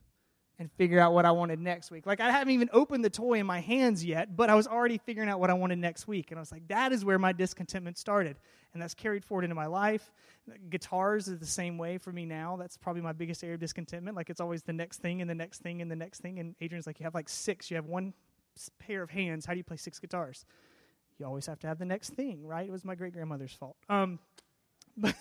and 0.59 0.71
figure 0.73 0.99
out 0.99 1.13
what 1.13 1.25
I 1.25 1.31
wanted 1.31 1.61
next 1.61 1.91
week. 1.91 2.05
Like 2.07 2.21
I 2.21 2.31
haven't 2.31 2.53
even 2.53 2.69
opened 2.73 3.05
the 3.05 3.11
toy 3.11 3.35
in 3.39 3.47
my 3.47 3.61
hands 3.61 4.05
yet, 4.05 4.37
but 4.37 4.51
I 4.51 4.55
was 4.55 4.67
already 4.67 4.99
figuring 4.99 5.29
out 5.29 5.39
what 5.39 5.51
I 5.51 5.55
wanted 5.55 5.79
next 5.79 6.09
week. 6.09 6.31
And 6.31 6.39
I 6.39 6.43
was 6.43 6.51
like, 6.51 6.67
that 6.69 6.93
is 6.93 7.05
where 7.05 7.19
my 7.19 7.33
discontentment 7.33 7.97
started. 7.97 8.37
And 8.73 8.83
that's 8.83 8.95
carried 8.95 9.25
forward 9.25 9.45
into 9.45 9.55
my 9.55 9.67
life. 9.67 10.13
Guitars 10.69 11.29
is 11.29 11.39
the 11.39 11.47
same 11.47 11.79
way 11.79 11.97
for 11.97 12.13
me 12.13 12.27
now. 12.27 12.57
That's 12.57 12.77
probably 12.77 13.03
my 13.03 13.13
biggest 13.13 13.45
area 13.45 13.55
of 13.55 13.61
discontentment. 13.61 14.17
Like 14.17 14.31
it's 14.31 14.41
always 14.41 14.63
the 14.63 14.73
next 14.73 14.99
thing 14.99 15.21
and 15.21 15.31
the 15.31 15.35
next 15.35 15.63
thing 15.63 15.81
and 15.81 15.91
the 15.91 15.97
next 15.97 16.21
thing. 16.21 16.41
And 16.41 16.57
Adrian's 16.61 16.87
like, 16.87 16.99
you 16.99 17.05
have 17.05 17.15
like 17.15 17.29
six. 17.29 17.71
You 17.71 17.77
have 17.77 17.87
one 17.87 18.13
pair 18.81 19.03
of 19.03 19.11
hands. 19.11 19.47
How 19.47 19.53
do 19.53 19.59
you 19.59 19.65
play 19.65 19.77
six 19.77 20.01
guitars? 20.01 20.45
You 21.19 21.27
always 21.27 21.47
have 21.47 21.61
to 21.61 21.67
have 21.67 21.79
the 21.79 21.85
next 21.85 22.11
thing, 22.11 22.47
right? 22.47 22.67
It 22.67 22.73
was 22.73 22.85
my 22.85 22.95
great 22.97 23.13
grandmother's 23.13 23.53
fault. 23.53 23.77
Um, 23.89 24.19
but 24.97 25.15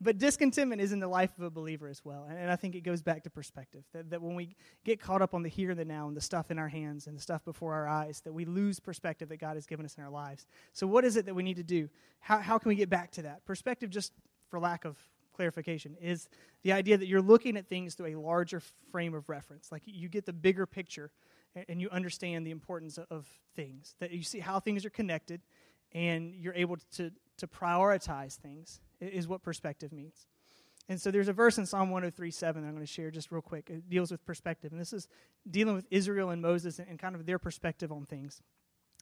but 0.00 0.18
discontentment 0.18 0.80
is 0.80 0.92
in 0.92 1.00
the 1.00 1.08
life 1.08 1.30
of 1.38 1.44
a 1.44 1.50
believer 1.50 1.88
as 1.88 2.04
well. 2.04 2.26
And, 2.28 2.38
and, 2.38 2.50
I 2.50 2.56
think 2.56 2.74
it 2.74 2.82
goes 2.82 3.00
back 3.00 3.22
to 3.24 3.30
perspective. 3.30 3.82
That, 3.94 4.10
that 4.10 4.20
when 4.20 4.34
we 4.34 4.54
get 4.84 5.00
caught 5.00 5.22
up 5.22 5.34
on 5.34 5.42
the 5.42 5.48
here 5.48 5.70
and 5.70 5.80
the 5.80 5.84
now 5.84 6.06
and 6.08 6.16
the 6.16 6.20
stuff 6.20 6.50
in 6.50 6.58
our 6.58 6.68
hands 6.68 7.06
and 7.06 7.16
the 7.16 7.22
stuff 7.22 7.44
before 7.44 7.72
our 7.72 7.88
eyes, 7.88 8.20
that 8.24 8.32
we 8.32 8.44
lose 8.44 8.78
perspective 8.78 9.30
that 9.30 9.38
God 9.38 9.56
has 9.56 9.66
given 9.66 9.86
us 9.86 9.94
in 9.96 10.04
our 10.04 10.10
lives. 10.10 10.46
So, 10.72 10.86
what 10.86 11.04
is 11.04 11.16
it 11.16 11.24
that 11.26 11.34
we 11.34 11.42
need 11.42 11.56
to 11.56 11.62
do? 11.62 11.88
How, 12.20 12.38
how 12.38 12.58
can 12.58 12.68
we 12.68 12.74
get 12.74 12.90
back 12.90 13.10
to 13.12 13.22
that? 13.22 13.44
Perspective, 13.46 13.88
just 13.88 14.12
for 14.50 14.60
lack 14.60 14.84
of 14.84 14.98
clarification, 15.34 15.96
is 16.00 16.28
the 16.62 16.72
idea 16.72 16.98
that 16.98 17.06
you're 17.06 17.22
looking 17.22 17.56
at 17.56 17.66
things 17.66 17.94
through 17.94 18.14
a 18.14 18.20
larger 18.20 18.60
frame 18.90 19.14
of 19.14 19.28
reference. 19.28 19.72
Like 19.72 19.82
you 19.86 20.08
get 20.08 20.26
the 20.26 20.32
bigger 20.32 20.66
picture 20.66 21.10
and, 21.68 21.80
you 21.80 21.88
understand 21.90 22.46
the 22.46 22.50
importance 22.50 22.98
of 23.10 23.26
things, 23.54 23.94
that 24.00 24.10
you 24.10 24.22
see 24.22 24.40
how 24.40 24.60
things 24.60 24.84
are 24.84 24.90
connected 24.90 25.40
and 25.92 26.34
you're 26.34 26.54
able 26.54 26.76
to, 26.96 27.10
to 27.38 27.46
prioritize 27.46 28.34
things 28.34 28.80
is 29.00 29.28
what 29.28 29.42
perspective 29.42 29.92
means. 29.92 30.26
And 30.88 31.00
so 31.00 31.10
there's 31.10 31.28
a 31.28 31.32
verse 31.32 31.58
in 31.58 31.66
Psalm 31.66 31.90
103 31.90 32.30
7 32.30 32.62
that 32.62 32.68
I'm 32.68 32.74
going 32.74 32.86
to 32.86 32.92
share 32.92 33.10
just 33.10 33.32
real 33.32 33.42
quick. 33.42 33.70
It 33.70 33.88
deals 33.90 34.10
with 34.10 34.24
perspective. 34.24 34.72
And 34.72 34.80
this 34.80 34.92
is 34.92 35.08
dealing 35.50 35.74
with 35.74 35.86
Israel 35.90 36.30
and 36.30 36.40
Moses 36.40 36.78
and, 36.78 36.88
and 36.88 36.98
kind 36.98 37.14
of 37.14 37.26
their 37.26 37.38
perspective 37.38 37.90
on 37.90 38.06
things. 38.06 38.40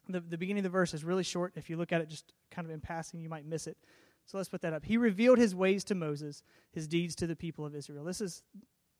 The, 0.07 0.19
the 0.19 0.37
beginning 0.37 0.61
of 0.61 0.71
the 0.71 0.77
verse 0.77 0.93
is 0.93 1.03
really 1.03 1.23
short. 1.23 1.53
If 1.55 1.69
you 1.69 1.77
look 1.77 1.91
at 1.91 2.01
it 2.01 2.09
just 2.09 2.33
kind 2.51 2.65
of 2.65 2.73
in 2.73 2.79
passing, 2.79 3.19
you 3.21 3.29
might 3.29 3.45
miss 3.45 3.67
it. 3.67 3.77
So 4.25 4.37
let's 4.37 4.49
put 4.49 4.61
that 4.61 4.73
up. 4.73 4.83
He 4.85 4.97
revealed 4.97 5.37
his 5.37 5.53
ways 5.53 5.83
to 5.85 5.95
Moses, 5.95 6.41
his 6.71 6.87
deeds 6.87 7.15
to 7.15 7.27
the 7.27 7.35
people 7.35 7.65
of 7.65 7.75
Israel. 7.75 8.03
This 8.03 8.21
is 8.21 8.41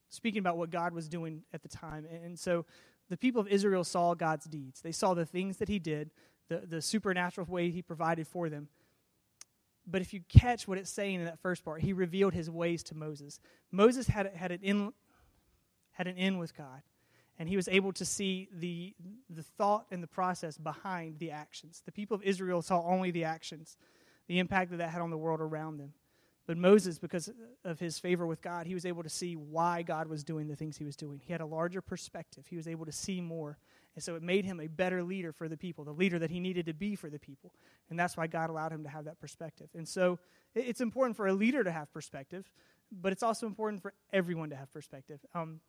speaking 0.09 0.39
about 0.39 0.57
what 0.57 0.69
God 0.69 0.93
was 0.93 1.09
doing 1.09 1.41
at 1.53 1.63
the 1.63 1.67
time. 1.69 2.05
And, 2.11 2.23
and 2.23 2.39
so 2.39 2.65
the 3.09 3.17
people 3.17 3.41
of 3.41 3.47
Israel 3.47 3.83
saw 3.83 4.13
God's 4.13 4.45
deeds. 4.45 4.81
They 4.81 4.91
saw 4.91 5.15
the 5.15 5.25
things 5.25 5.57
that 5.57 5.69
he 5.69 5.79
did, 5.79 6.11
the, 6.49 6.57
the 6.57 6.81
supernatural 6.81 7.47
way 7.47 7.71
he 7.71 7.81
provided 7.81 8.27
for 8.27 8.49
them. 8.49 8.67
But 9.87 10.01
if 10.01 10.13
you 10.13 10.21
catch 10.29 10.67
what 10.67 10.77
it's 10.77 10.89
saying 10.89 11.15
in 11.15 11.25
that 11.25 11.39
first 11.39 11.63
part, 11.63 11.81
he 11.81 11.93
revealed 11.93 12.33
his 12.33 12.49
ways 12.49 12.83
to 12.83 12.95
Moses. 12.95 13.39
Moses 13.71 14.07
had, 14.07 14.31
had, 14.35 14.51
an, 14.51 14.59
in, 14.61 14.93
had 15.91 16.07
an 16.07 16.17
in 16.17 16.37
with 16.37 16.55
God, 16.55 16.81
and 17.37 17.47
he 17.47 17.55
was 17.55 17.67
able 17.67 17.93
to 17.93 18.05
see 18.05 18.49
the, 18.51 18.95
the 19.29 19.43
thought 19.43 19.85
and 19.91 20.01
the 20.01 20.07
process 20.07 20.57
behind 20.57 21.19
the 21.19 21.31
actions. 21.31 21.83
The 21.85 21.91
people 21.91 22.15
of 22.15 22.23
Israel 22.23 22.61
saw 22.61 22.83
only 22.83 23.11
the 23.11 23.25
actions, 23.25 23.77
the 24.27 24.39
impact 24.39 24.71
that 24.71 24.77
that 24.77 24.89
had 24.89 25.01
on 25.01 25.11
the 25.11 25.17
world 25.17 25.39
around 25.39 25.77
them. 25.77 25.93
But 26.47 26.57
Moses, 26.57 26.99
because 26.99 27.29
of 27.63 27.79
his 27.79 27.97
favor 27.97 28.27
with 28.27 28.41
God, 28.41 28.67
he 28.67 28.75
was 28.75 28.85
able 28.85 29.01
to 29.03 29.09
see 29.09 29.35
why 29.35 29.81
God 29.81 30.07
was 30.07 30.23
doing 30.23 30.47
the 30.47 30.55
things 30.55 30.77
he 30.77 30.83
was 30.83 30.95
doing. 30.95 31.19
He 31.23 31.31
had 31.31 31.41
a 31.41 31.45
larger 31.45 31.81
perspective, 31.81 32.45
he 32.47 32.55
was 32.55 32.67
able 32.67 32.85
to 32.85 32.91
see 32.91 33.21
more 33.21 33.57
and 33.95 34.03
so 34.03 34.15
it 34.15 34.21
made 34.21 34.45
him 34.45 34.59
a 34.59 34.67
better 34.67 35.03
leader 35.03 35.31
for 35.31 35.47
the 35.47 35.57
people, 35.57 35.85
the 35.85 35.91
leader 35.91 36.19
that 36.19 36.29
he 36.29 36.39
needed 36.39 36.65
to 36.65 36.73
be 36.73 36.95
for 36.95 37.09
the 37.09 37.19
people. 37.19 37.53
And 37.89 37.97
that's 37.97 38.17
why 38.17 38.27
God 38.27 38.49
allowed 38.49 38.71
him 38.71 38.83
to 38.83 38.89
have 38.89 39.05
that 39.05 39.19
perspective. 39.19 39.69
And 39.73 39.87
so 39.87 40.19
it's 40.53 40.81
important 40.81 41.15
for 41.15 41.27
a 41.27 41.33
leader 41.33 41.63
to 41.63 41.71
have 41.71 41.91
perspective, 41.93 42.51
but 42.91 43.11
it's 43.11 43.23
also 43.23 43.47
important 43.47 43.81
for 43.81 43.93
everyone 44.11 44.49
to 44.49 44.55
have 44.55 44.71
perspective. 44.73 45.19
Um, 45.33 45.61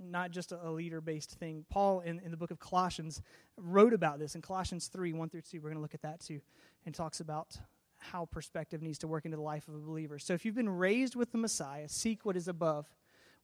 not 0.00 0.30
just 0.30 0.52
a, 0.52 0.70
leader 0.70 1.00
based 1.00 1.32
thing. 1.32 1.64
Paul, 1.70 2.00
in, 2.00 2.18
in 2.20 2.30
the 2.30 2.36
book 2.36 2.50
of 2.50 2.58
Colossians, 2.58 3.20
wrote 3.56 3.92
about 3.92 4.18
this 4.18 4.34
in 4.34 4.42
Colossians 4.42 4.88
3 4.88 5.12
1 5.12 5.28
through 5.28 5.42
2. 5.42 5.58
We're 5.58 5.68
going 5.68 5.76
to 5.76 5.82
look 5.82 5.94
at 5.94 6.02
that 6.02 6.20
too, 6.20 6.40
and 6.86 6.94
talks 6.94 7.20
about 7.20 7.58
how 7.98 8.24
perspective 8.24 8.82
needs 8.82 8.98
to 8.98 9.06
work 9.06 9.24
into 9.24 9.36
the 9.36 9.42
life 9.42 9.68
of 9.68 9.74
a 9.74 9.78
believer. 9.78 10.18
So 10.18 10.34
if 10.34 10.44
you've 10.44 10.54
been 10.54 10.68
raised 10.68 11.14
with 11.14 11.30
the 11.30 11.38
Messiah, 11.38 11.88
seek 11.88 12.24
what 12.24 12.36
is 12.36 12.48
above 12.48 12.86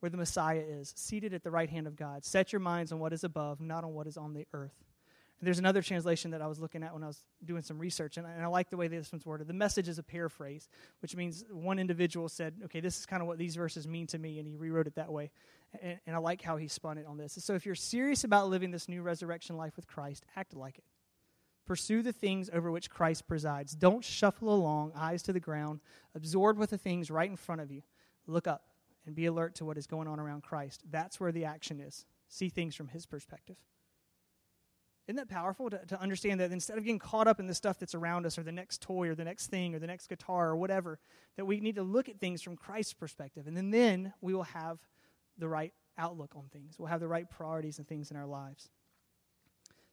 where 0.01 0.11
the 0.11 0.17
Messiah 0.17 0.63
is, 0.67 0.93
seated 0.97 1.35
at 1.35 1.43
the 1.43 1.51
right 1.51 1.69
hand 1.69 1.87
of 1.87 1.97
God. 1.97 2.25
Set 2.25 2.53
your 2.53 2.61
minds 2.61 2.93
on 2.93 2.99
what 2.99 3.13
is 3.13 3.25
above, 3.25 3.61
not 3.61 3.85
on 3.85 3.95
what 3.95 4.07
is 4.07 4.17
on 4.17 4.35
the 4.35 4.47
earth. 4.53 4.75
And 5.41 5.47
there's 5.47 5.61
another 5.61 5.83
translation 5.83 6.33
that 6.33 6.43
I 6.43 6.49
was 6.49 6.59
looking 6.59 6.83
at 6.83 6.93
when 6.93 7.05
I 7.05 7.07
was 7.07 7.23
doing 7.45 7.63
some 7.63 7.79
research, 7.79 8.17
and 8.17 8.27
I, 8.27 8.33
and 8.33 8.43
I 8.43 8.49
like 8.49 8.71
the 8.71 8.77
way 8.77 8.89
this 8.89 9.13
one's 9.13 9.25
worded. 9.25 9.47
The 9.47 9.55
message 9.55 9.89
is 9.89 9.99
a 9.99 10.03
paraphrase, 10.03 10.69
which 11.01 11.15
means 11.15 11.45
one 11.51 11.79
individual 11.79 12.29
said, 12.29 12.55
okay, 12.65 12.81
this 12.81 12.99
is 12.99 13.07
kind 13.07 13.23
of 13.23 13.29
what 13.29 13.39
these 13.39 13.55
verses 13.55 13.87
mean 13.87 14.09
to 14.09 14.19
me, 14.19 14.41
and 14.41 14.49
he 14.49 14.57
rewrote 14.57 14.89
it 14.89 14.97
that 14.97 15.13
way. 15.13 15.31
And, 15.81 15.99
and 16.07 16.17
I 16.17 16.19
like 16.19 16.43
how 16.43 16.57
he 16.57 16.67
spun 16.67 16.99
it 16.99 17.07
on 17.07 17.19
this. 17.19 17.39
So 17.41 17.55
if 17.55 17.67
you're 17.67 17.77
serious 17.77 18.25
about 18.25 18.49
living 18.49 18.73
this 18.73 18.89
new 18.89 19.03
resurrection 19.03 19.57
life 19.57 19.77
with 19.77 19.87
Christ, 19.87 20.25
act 20.35 20.57
like 20.57 20.79
it. 20.79 20.85
Pursue 21.67 22.03
the 22.03 22.13
things 22.13 22.51
over 22.53 22.73
which 22.73 22.91
Christ 22.91 23.29
presides. 23.29 23.75
Don't 23.77 24.05
shuffle 24.05 24.53
along, 24.53 24.93
eyes 24.97 25.23
to 25.25 25.33
the 25.33 25.39
ground, 25.39 25.81
absorbed 26.17 26.59
with 26.59 26.71
the 26.71 26.79
things 26.79 27.11
right 27.11 27.31
in 27.31 27.37
front 27.37 27.61
of 27.61 27.71
you. 27.71 27.83
Look 28.27 28.49
up 28.49 28.65
and 29.07 29.15
be 29.15 29.27
alert 29.27 29.55
to 29.57 29.65
what 29.65 29.79
is 29.79 29.87
going 29.87 30.09
on 30.09 30.21
around 30.21 30.43
Christ. 30.43 30.83
That's 30.91 31.19
where 31.19 31.33
the 31.33 31.45
action 31.45 31.81
is. 31.81 32.05
See 32.29 32.49
things 32.49 32.75
from 32.75 32.89
his 32.89 33.07
perspective. 33.07 33.57
Isn't 35.07 35.17
that 35.17 35.31
powerful 35.31 35.71
to, 35.71 35.79
to 35.87 36.01
understand 36.01 36.39
that 36.41 36.53
instead 36.53 36.77
of 36.77 36.85
getting 36.85 36.99
caught 36.99 37.27
up 37.27 37.41
in 37.41 37.47
the 37.47 37.55
stuff 37.55 37.79
that's 37.79 37.95
around 37.95 38.27
us 38.27 38.39
or 38.39 38.43
the 38.43 38.53
next 38.53 38.83
toy 38.83 39.09
or 39.09 39.15
the 39.15 39.25
next 39.25 39.47
thing 39.47 39.75
or 39.75 39.79
the 39.79 39.87
next 39.87 40.09
guitar 40.09 40.51
or 40.51 40.57
whatever, 40.57 40.99
that 41.37 41.47
we 41.47 41.61
need 41.61 41.77
to 41.77 41.83
look 41.83 42.11
at 42.11 42.21
things 42.21 42.43
from 42.43 42.57
Christ's 42.57 42.93
perspective. 42.93 43.47
And 43.47 43.57
then, 43.57 43.71
then 43.71 44.13
we 44.21 44.35
will 44.35 44.43
have 44.43 44.79
the 45.39 45.49
right 45.49 45.73
outlook 45.97 46.35
on 46.37 46.45
things. 46.53 46.79
We'll 46.79 46.89
have 46.89 47.01
the 47.01 47.09
right 47.09 47.29
priorities 47.29 47.79
and 47.79 47.89
things 47.89 48.11
in 48.11 48.19
our 48.19 48.27
lives. 48.27 48.69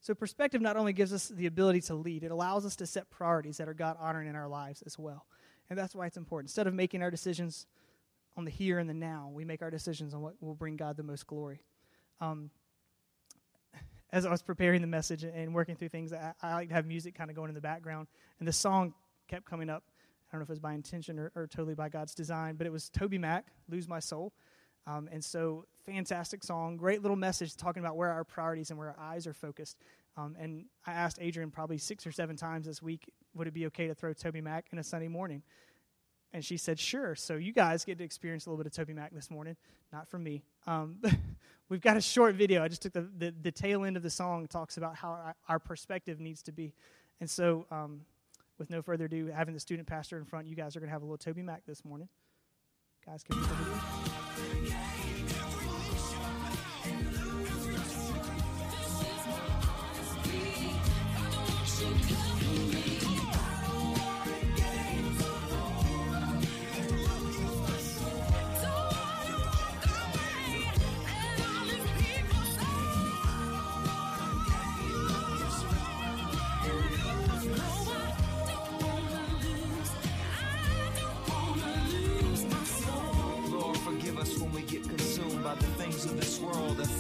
So, 0.02 0.14
perspective 0.14 0.62
not 0.62 0.76
only 0.76 0.94
gives 0.94 1.14
us 1.14 1.30
the 1.30 1.48
ability 1.48 1.82
to 1.82 1.96
lead, 1.96 2.24
it 2.24 2.32
allows 2.32 2.66
us 2.66 2.76
to 2.76 2.86
set 2.86 3.10
priorities 3.10 3.58
that 3.58 3.68
are 3.70 3.74
God 3.74 3.96
honoring 4.00 4.28
in 4.28 4.36
our 4.36 4.48
lives 4.48 4.84
as 4.86 5.00
well. 5.00 5.26
And 5.70 5.80
that's 5.80 5.96
why 5.96 6.06
it's 6.06 6.18
important. 6.18 6.50
Instead 6.50 6.68
of 6.68 6.74
making 6.74 7.02
our 7.02 7.10
decisions 7.10 7.66
on 8.38 8.46
the 8.46 8.52
here 8.52 8.80
and 8.80 8.90
the 8.90 8.94
now, 8.94 9.32
we 9.34 9.46
make 9.46 9.62
our 9.62 9.72
decisions 9.72 10.14
on 10.14 10.22
what 10.22 10.34
will 10.42 10.56
bring 10.56 10.76
God 10.76 10.98
the 10.98 11.04
most 11.04 11.26
glory. 11.28 11.62
Um, 12.20 12.50
as 14.12 14.26
I 14.26 14.30
was 14.30 14.42
preparing 14.42 14.82
the 14.82 14.88
message 14.88 15.24
and 15.24 15.54
working 15.54 15.76
through 15.76 15.90
things, 15.90 16.14
I, 16.14 16.34
I 16.42 16.54
like 16.54 16.70
to 16.70 16.76
have 16.76 16.86
music 16.86 17.16
kind 17.16 17.30
of 17.30 17.36
going 17.36 17.50
in 17.50 17.56
the 17.56 17.62
background. 17.62 18.08
And 18.40 18.48
the 18.48 18.54
song 18.54 18.94
kept 19.28 19.46
coming 19.46 19.70
up. 19.70 19.84
I 20.30 20.36
don't 20.36 20.40
know 20.40 20.44
if 20.44 20.50
it 20.50 20.54
was 20.54 20.60
by 20.60 20.74
intention 20.74 21.20
or, 21.20 21.32
or 21.36 21.48
totally 21.48 21.76
by 21.76 21.90
God's 21.90 22.14
design, 22.14 22.56
but 22.56 22.68
it 22.68 22.74
was 22.74 22.90
TobyMac, 22.90 23.44
Lose 23.70 23.88
My 23.88 24.00
Soul. 24.00 24.34
Um, 24.88 25.10
and 25.12 25.24
so, 25.24 25.66
fantastic 25.86 26.44
song, 26.44 26.78
great 26.78 27.02
little 27.02 27.18
message 27.18 27.56
talking 27.56 27.84
about 27.84 27.96
where 27.96 28.12
our 28.12 28.24
priorities 28.24 28.70
and 28.70 28.78
where 28.78 28.90
our 28.90 29.00
eyes 29.00 29.26
are 29.26 29.34
focused. 29.34 29.78
Um, 30.18 30.36
and 30.40 30.66
I 30.86 30.94
asked 30.94 31.18
Adrian 31.20 31.52
probably 31.52 31.78
six 31.78 32.06
or 32.06 32.12
seven 32.12 32.36
times 32.36 32.68
this 32.68 32.82
week, 32.82 33.12
would 33.34 33.48
it 33.48 33.54
be 33.54 33.66
okay 33.68 33.88
to 33.88 33.96
throw 33.96 34.14
TobyMac 34.14 34.64
in 34.72 34.80
a 34.80 34.84
Sunday 34.84 35.08
morning? 35.08 35.42
And 36.36 36.44
she 36.44 36.58
said, 36.58 36.78
sure. 36.78 37.16
So 37.16 37.38
you 37.38 37.54
guys 37.54 37.86
get 37.86 37.98
to 38.00 38.04
experience 38.04 38.46
a 38.46 38.50
little 38.50 38.62
bit 38.62 38.78
of 38.78 38.88
TobyMac 38.88 39.12
this 39.14 39.32
morning, 39.32 39.56
not 39.94 40.10
from 40.10 40.22
me. 40.22 40.44
Um, 40.68 40.98
we've 41.70 41.80
got 41.80 41.96
a 41.96 42.02
short 42.02 42.36
video. 42.36 42.62
I 42.62 42.68
just 42.68 42.82
took 42.82 42.92
the, 42.92 43.08
the, 43.18 43.34
the, 43.42 43.54
tail 43.54 43.86
end 43.86 43.96
of 43.96 44.04
the 44.04 44.10
song, 44.10 44.46
talks 44.48 44.76
about 44.76 44.98
how 44.98 45.34
our, 45.48 45.60
perspective 45.60 46.20
needs 46.20 46.44
to 46.44 46.52
be. 46.52 46.74
And 47.22 47.30
so, 47.30 47.66
um, 47.72 48.02
with 48.58 48.70
no 48.70 48.82
further 48.82 49.06
ado, 49.06 49.28
having 49.28 49.54
the 49.54 49.62
student 49.62 49.88
pastor 49.88 50.18
in 50.18 50.26
front, 50.26 50.46
you 50.46 50.58
guys 50.58 50.76
are 50.76 50.82
going 50.82 50.90
to 50.90 50.94
have 50.94 51.04
a 51.04 51.06
little 51.06 51.34
TobyMac 51.34 51.60
this 51.66 51.86
morning. 51.86 52.10
Guys, 53.06 53.24
can 53.24 53.38
you 53.38 54.05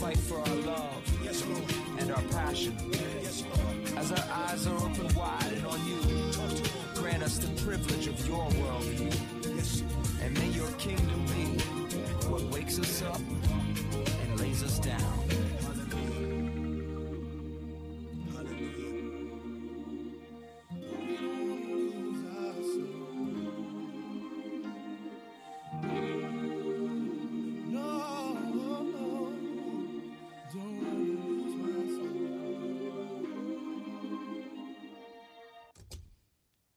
fight 0.05 0.17
for 0.17 0.39
our 0.39 0.55
love 0.57 1.01
yes, 1.24 1.43
and 2.00 2.12
our 2.12 2.21
passion. 2.24 2.75
Yes, 3.21 3.43
As 3.97 4.12
our 4.12 4.25
eyes 4.31 4.67
are 4.67 4.77
open 4.77 5.13
wide 5.15 5.51
and 5.51 5.65
on 5.65 5.79
you, 5.88 6.00
grant 6.93 7.24
us 7.24 7.38
the 7.38 7.50
privilege 7.63 8.07
of 8.07 8.27
your 8.27 8.47
worldview. 8.50 9.55
Yes. 9.55 9.83
And 10.21 10.38
may 10.38 10.50
your 10.50 10.69
kingdom 10.74 11.25
be 11.25 11.45
what 12.29 12.43
wakes 12.53 12.79
us 12.79 13.01
up 13.01 13.19
and 13.19 14.39
lays 14.39 14.63
us 14.63 14.79
down. 14.79 15.25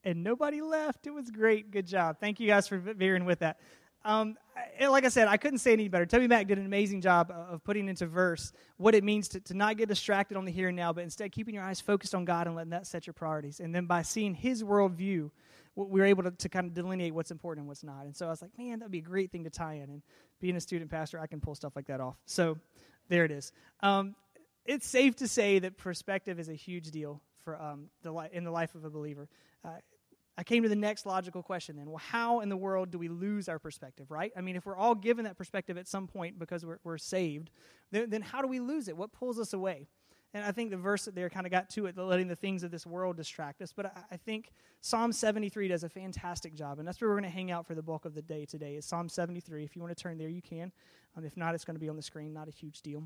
And 0.09 0.23
nobody 0.23 0.61
left. 0.61 1.07
It 1.07 1.13
was 1.13 1.29
great. 1.29 1.71
Good 1.71 1.85
job. 1.85 2.17
Thank 2.19 2.39
you 2.39 2.47
guys 2.47 2.67
for 2.67 2.77
bearing 2.77 3.25
with 3.25 3.39
that. 3.39 3.59
Um, 4.03 4.37
like 4.81 5.05
I 5.05 5.09
said, 5.09 5.27
I 5.27 5.37
couldn't 5.37 5.59
say 5.59 5.73
any 5.73 5.87
better. 5.87 6.05
TobyMac 6.05 6.47
did 6.47 6.57
an 6.57 6.65
amazing 6.65 7.01
job 7.01 7.31
of 7.31 7.63
putting 7.63 7.87
into 7.89 8.07
verse 8.07 8.53
what 8.77 8.95
it 8.95 9.03
means 9.03 9.27
to, 9.29 9.39
to 9.41 9.53
not 9.53 9.77
get 9.77 9.89
distracted 9.89 10.37
on 10.37 10.45
the 10.45 10.51
here 10.51 10.69
and 10.69 10.77
now, 10.77 10.93
but 10.93 11.03
instead 11.03 11.31
keeping 11.31 11.53
your 11.53 11.63
eyes 11.63 11.81
focused 11.81 12.15
on 12.15 12.25
God 12.25 12.47
and 12.47 12.55
letting 12.55 12.71
that 12.71 12.87
set 12.87 13.05
your 13.05 13.13
priorities. 13.13 13.59
And 13.59 13.75
then 13.75 13.85
by 13.85 14.01
seeing 14.01 14.33
His 14.33 14.63
worldview, 14.63 15.29
we 15.75 15.99
were 15.99 16.05
able 16.05 16.23
to, 16.23 16.31
to 16.31 16.49
kind 16.49 16.65
of 16.65 16.73
delineate 16.73 17.13
what's 17.13 17.31
important 17.31 17.63
and 17.63 17.67
what's 17.67 17.83
not. 17.83 18.05
And 18.05 18.15
so 18.15 18.25
I 18.25 18.29
was 18.29 18.41
like, 18.41 18.57
man, 18.57 18.79
that'd 18.79 18.91
be 18.91 18.99
a 18.99 19.01
great 19.01 19.31
thing 19.31 19.43
to 19.43 19.49
tie 19.49 19.75
in. 19.75 19.89
And 19.89 20.01
being 20.39 20.55
a 20.55 20.61
student 20.61 20.89
pastor, 20.89 21.19
I 21.19 21.27
can 21.27 21.41
pull 21.41 21.55
stuff 21.55 21.75
like 21.75 21.87
that 21.87 21.99
off. 21.99 22.15
So 22.25 22.57
there 23.09 23.25
it 23.25 23.31
is. 23.31 23.51
Um, 23.81 24.15
it's 24.65 24.87
safe 24.87 25.17
to 25.17 25.27
say 25.27 25.59
that 25.59 25.77
perspective 25.77 26.39
is 26.39 26.49
a 26.49 26.53
huge 26.53 26.91
deal 26.91 27.21
for 27.43 27.61
um, 27.61 27.89
the 28.03 28.11
li- 28.11 28.29
in 28.31 28.43
the 28.43 28.51
life 28.51 28.75
of 28.75 28.85
a 28.85 28.89
believer. 28.89 29.27
Uh, 29.63 29.71
I 30.39 30.43
came 30.43 30.63
to 30.63 30.69
the 30.69 30.75
next 30.75 31.05
logical 31.05 31.43
question 31.43 31.75
then. 31.75 31.89
Well, 31.89 31.97
how 31.97 32.39
in 32.39 32.47
the 32.47 32.55
world 32.55 32.91
do 32.91 32.97
we 32.97 33.09
lose 33.09 33.49
our 33.49 33.59
perspective, 33.59 34.09
right? 34.09 34.31
I 34.37 34.41
mean, 34.41 34.55
if 34.55 34.65
we're 34.65 34.77
all 34.77 34.95
given 34.95 35.25
that 35.25 35.37
perspective 35.37 35.77
at 35.77 35.85
some 35.85 36.07
point 36.07 36.39
because 36.39 36.65
we're, 36.65 36.79
we're 36.85 36.97
saved, 36.97 37.49
then, 37.91 38.09
then 38.09 38.21
how 38.21 38.41
do 38.41 38.47
we 38.47 38.61
lose 38.61 38.87
it? 38.87 38.95
What 38.95 39.11
pulls 39.11 39.37
us 39.37 39.51
away? 39.51 39.89
And 40.33 40.45
I 40.45 40.53
think 40.53 40.71
the 40.71 40.77
verse 40.77 41.09
there 41.13 41.29
kind 41.29 41.45
of 41.45 41.51
got 41.51 41.69
to 41.71 41.87
it, 41.87 41.97
letting 41.97 42.29
the 42.29 42.37
things 42.37 42.63
of 42.63 42.71
this 42.71 42.85
world 42.85 43.17
distract 43.17 43.61
us. 43.61 43.73
But 43.75 43.87
I, 43.87 43.91
I 44.11 44.15
think 44.15 44.53
Psalm 44.79 45.11
73 45.11 45.67
does 45.67 45.83
a 45.83 45.89
fantastic 45.89 46.55
job. 46.55 46.79
And 46.79 46.87
that's 46.87 47.01
where 47.01 47.09
we're 47.09 47.19
going 47.19 47.29
to 47.29 47.37
hang 47.37 47.51
out 47.51 47.67
for 47.67 47.75
the 47.75 47.83
bulk 47.83 48.05
of 48.05 48.15
the 48.15 48.21
day 48.21 48.45
today, 48.45 48.75
is 48.75 48.85
Psalm 48.85 49.09
73. 49.09 49.65
If 49.65 49.75
you 49.75 49.81
want 49.81 49.93
to 49.93 50.01
turn 50.01 50.17
there, 50.17 50.29
you 50.29 50.41
can. 50.41 50.71
Um, 51.17 51.25
if 51.25 51.35
not, 51.35 51.53
it's 51.53 51.65
going 51.65 51.75
to 51.75 51.81
be 51.81 51.89
on 51.89 51.97
the 51.97 52.01
screen. 52.01 52.31
Not 52.31 52.47
a 52.47 52.51
huge 52.51 52.81
deal. 52.81 53.03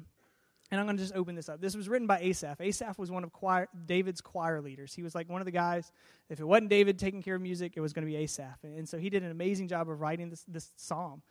And 0.72 0.80
I'm 0.80 0.88
going 0.88 0.98
to 0.98 1.04
just 1.04 1.16
open 1.16 1.36
this 1.36 1.50
up. 1.50 1.62
This 1.62 1.76
was 1.76 1.88
written 1.88 2.08
by 2.08 2.20
Asaph. 2.20 2.60
Asaph 2.60 2.98
was 2.98 3.12
one 3.12 3.24
of 3.24 3.32
choir, 3.32 3.68
David's 3.86 4.22
choir 4.22 4.60
leaders. 4.62 4.94
He 4.94 5.04
was 5.04 5.14
like 5.14 5.30
one 5.30 5.42
of 5.42 5.46
the 5.46 5.52
guys. 5.52 5.92
If 6.30 6.40
it 6.40 6.46
wasn't 6.46 6.70
David 6.70 6.98
taking 6.98 7.22
care 7.22 7.36
of 7.36 7.42
music, 7.42 7.74
it 7.76 7.82
was 7.82 7.94
going 7.94 8.06
to 8.08 8.12
be 8.12 8.18
Asaph. 8.18 8.58
And, 8.64 8.80
and 8.80 8.90
so 8.90 8.98
he 8.98 9.10
did 9.10 9.24
an 9.24 9.30
amazing 9.30 9.68
job 9.68 9.90
of 9.90 10.02
writing 10.02 10.30
this, 10.30 10.44
this 10.48 10.72
psalm. 10.76 11.22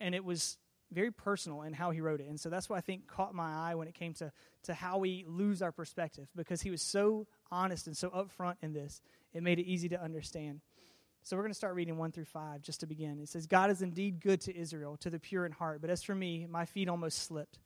And 0.00 0.14
it 0.14 0.24
was 0.24 0.58
very 0.92 1.10
personal 1.10 1.62
in 1.62 1.72
how 1.72 1.90
he 1.90 2.00
wrote 2.00 2.20
it. 2.20 2.28
And 2.28 2.38
so 2.38 2.48
that's 2.48 2.70
what 2.70 2.76
I 2.76 2.80
think 2.80 3.06
caught 3.08 3.34
my 3.34 3.52
eye 3.52 3.74
when 3.74 3.88
it 3.88 3.94
came 3.94 4.14
to, 4.14 4.30
to 4.64 4.74
how 4.74 4.98
we 4.98 5.24
lose 5.26 5.60
our 5.60 5.72
perspective 5.72 6.28
because 6.36 6.62
he 6.62 6.70
was 6.70 6.80
so 6.80 7.26
honest 7.50 7.86
and 7.86 7.96
so 7.96 8.10
upfront 8.10 8.56
in 8.62 8.72
this. 8.72 9.02
It 9.32 9.42
made 9.42 9.58
it 9.58 9.66
easy 9.66 9.88
to 9.88 10.00
understand. 10.00 10.60
So 11.24 11.36
we're 11.36 11.42
going 11.42 11.52
to 11.52 11.56
start 11.56 11.74
reading 11.74 11.96
1 11.96 12.12
through 12.12 12.26
5 12.26 12.62
just 12.62 12.80
to 12.80 12.86
begin. 12.86 13.18
It 13.18 13.28
says, 13.28 13.46
God 13.46 13.70
is 13.70 13.82
indeed 13.82 14.20
good 14.20 14.42
to 14.42 14.56
Israel, 14.56 14.96
to 14.98 15.10
the 15.10 15.18
pure 15.18 15.46
in 15.46 15.52
heart. 15.52 15.80
But 15.80 15.90
as 15.90 16.02
for 16.02 16.14
me, 16.14 16.46
my 16.48 16.66
feet 16.66 16.88
almost 16.88 17.18
slipped. 17.24 17.58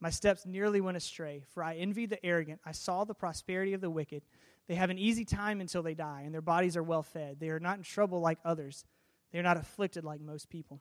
My 0.00 0.10
steps 0.10 0.44
nearly 0.44 0.80
went 0.80 0.96
astray, 0.96 1.42
for 1.48 1.62
I 1.62 1.76
envied 1.76 2.10
the 2.10 2.24
arrogant. 2.24 2.60
I 2.64 2.72
saw 2.72 3.04
the 3.04 3.14
prosperity 3.14 3.72
of 3.72 3.80
the 3.80 3.90
wicked. 3.90 4.22
They 4.68 4.74
have 4.74 4.90
an 4.90 4.98
easy 4.98 5.24
time 5.24 5.60
until 5.60 5.82
they 5.82 5.94
die, 5.94 6.22
and 6.24 6.34
their 6.34 6.42
bodies 6.42 6.76
are 6.76 6.82
well 6.82 7.02
fed. 7.02 7.40
They 7.40 7.50
are 7.50 7.60
not 7.60 7.78
in 7.78 7.82
trouble 7.82 8.20
like 8.20 8.38
others, 8.44 8.84
they 9.32 9.38
are 9.38 9.44
not 9.44 9.56
afflicted 9.56 10.04
like 10.04 10.20
most 10.20 10.48
people. 10.48 10.80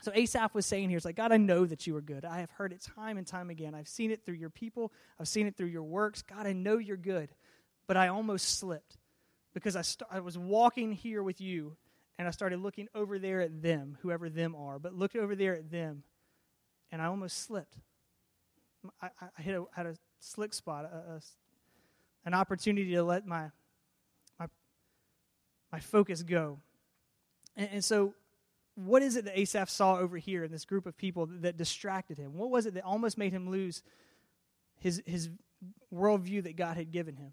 So 0.00 0.12
Asaph 0.14 0.54
was 0.54 0.64
saying 0.64 0.90
here, 0.90 0.96
it's 0.96 1.04
like, 1.04 1.16
God, 1.16 1.32
I 1.32 1.38
know 1.38 1.66
that 1.66 1.86
you 1.86 1.96
are 1.96 2.00
good. 2.00 2.24
I 2.24 2.38
have 2.38 2.50
heard 2.50 2.72
it 2.72 2.80
time 2.80 3.18
and 3.18 3.26
time 3.26 3.50
again. 3.50 3.74
I've 3.74 3.88
seen 3.88 4.12
it 4.12 4.24
through 4.24 4.36
your 4.36 4.50
people, 4.50 4.92
I've 5.18 5.28
seen 5.28 5.46
it 5.46 5.56
through 5.56 5.68
your 5.68 5.82
works. 5.82 6.22
God, 6.22 6.46
I 6.46 6.52
know 6.52 6.78
you're 6.78 6.96
good. 6.96 7.30
But 7.88 7.96
I 7.96 8.08
almost 8.08 8.58
slipped 8.58 8.98
because 9.54 9.74
I, 9.74 9.82
st- 9.82 10.08
I 10.10 10.20
was 10.20 10.38
walking 10.38 10.92
here 10.92 11.22
with 11.22 11.40
you, 11.40 11.76
and 12.18 12.28
I 12.28 12.30
started 12.30 12.60
looking 12.60 12.88
over 12.94 13.18
there 13.18 13.40
at 13.40 13.62
them, 13.62 13.96
whoever 14.02 14.28
them 14.28 14.54
are, 14.54 14.78
but 14.78 14.94
looked 14.94 15.16
over 15.16 15.34
there 15.34 15.54
at 15.54 15.70
them, 15.70 16.04
and 16.92 17.00
I 17.00 17.06
almost 17.06 17.44
slipped. 17.44 17.78
I, 19.00 19.08
I 19.38 19.42
hit 19.42 19.54
a, 19.54 19.64
had 19.74 19.86
a 19.86 19.94
slick 20.20 20.54
spot, 20.54 20.84
a, 20.84 21.14
a, 21.14 21.20
an 22.24 22.34
opportunity 22.34 22.92
to 22.92 23.02
let 23.02 23.26
my, 23.26 23.50
my, 24.38 24.46
my 25.72 25.80
focus 25.80 26.22
go. 26.22 26.58
And, 27.56 27.68
and, 27.72 27.84
so, 27.84 28.14
what 28.74 29.02
is 29.02 29.16
it 29.16 29.24
that 29.24 29.38
Asaph 29.38 29.70
saw 29.70 29.96
over 29.96 30.16
here 30.16 30.44
in 30.44 30.52
this 30.52 30.64
group 30.64 30.86
of 30.86 30.96
people 30.96 31.26
that, 31.26 31.42
that 31.42 31.56
distracted 31.56 32.18
him? 32.18 32.34
What 32.34 32.50
was 32.50 32.66
it 32.66 32.74
that 32.74 32.84
almost 32.84 33.18
made 33.18 33.32
him 33.32 33.50
lose 33.50 33.82
his, 34.78 35.02
his 35.06 35.30
worldview 35.92 36.44
that 36.44 36.56
God 36.56 36.76
had 36.76 36.92
given 36.92 37.16
him? 37.16 37.32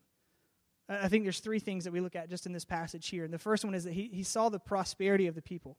I 0.87 1.07
think 1.07 1.23
there's 1.23 1.39
three 1.39 1.59
things 1.59 1.83
that 1.85 1.93
we 1.93 1.99
look 1.99 2.15
at 2.15 2.29
just 2.29 2.45
in 2.45 2.53
this 2.53 2.65
passage 2.65 3.07
here. 3.07 3.23
And 3.23 3.33
the 3.33 3.39
first 3.39 3.65
one 3.65 3.73
is 3.73 3.85
that 3.85 3.93
he, 3.93 4.09
he 4.13 4.23
saw 4.23 4.49
the 4.49 4.59
prosperity 4.59 5.25
of 5.27 5.33
the 5.33 5.41
people, 5.41 5.77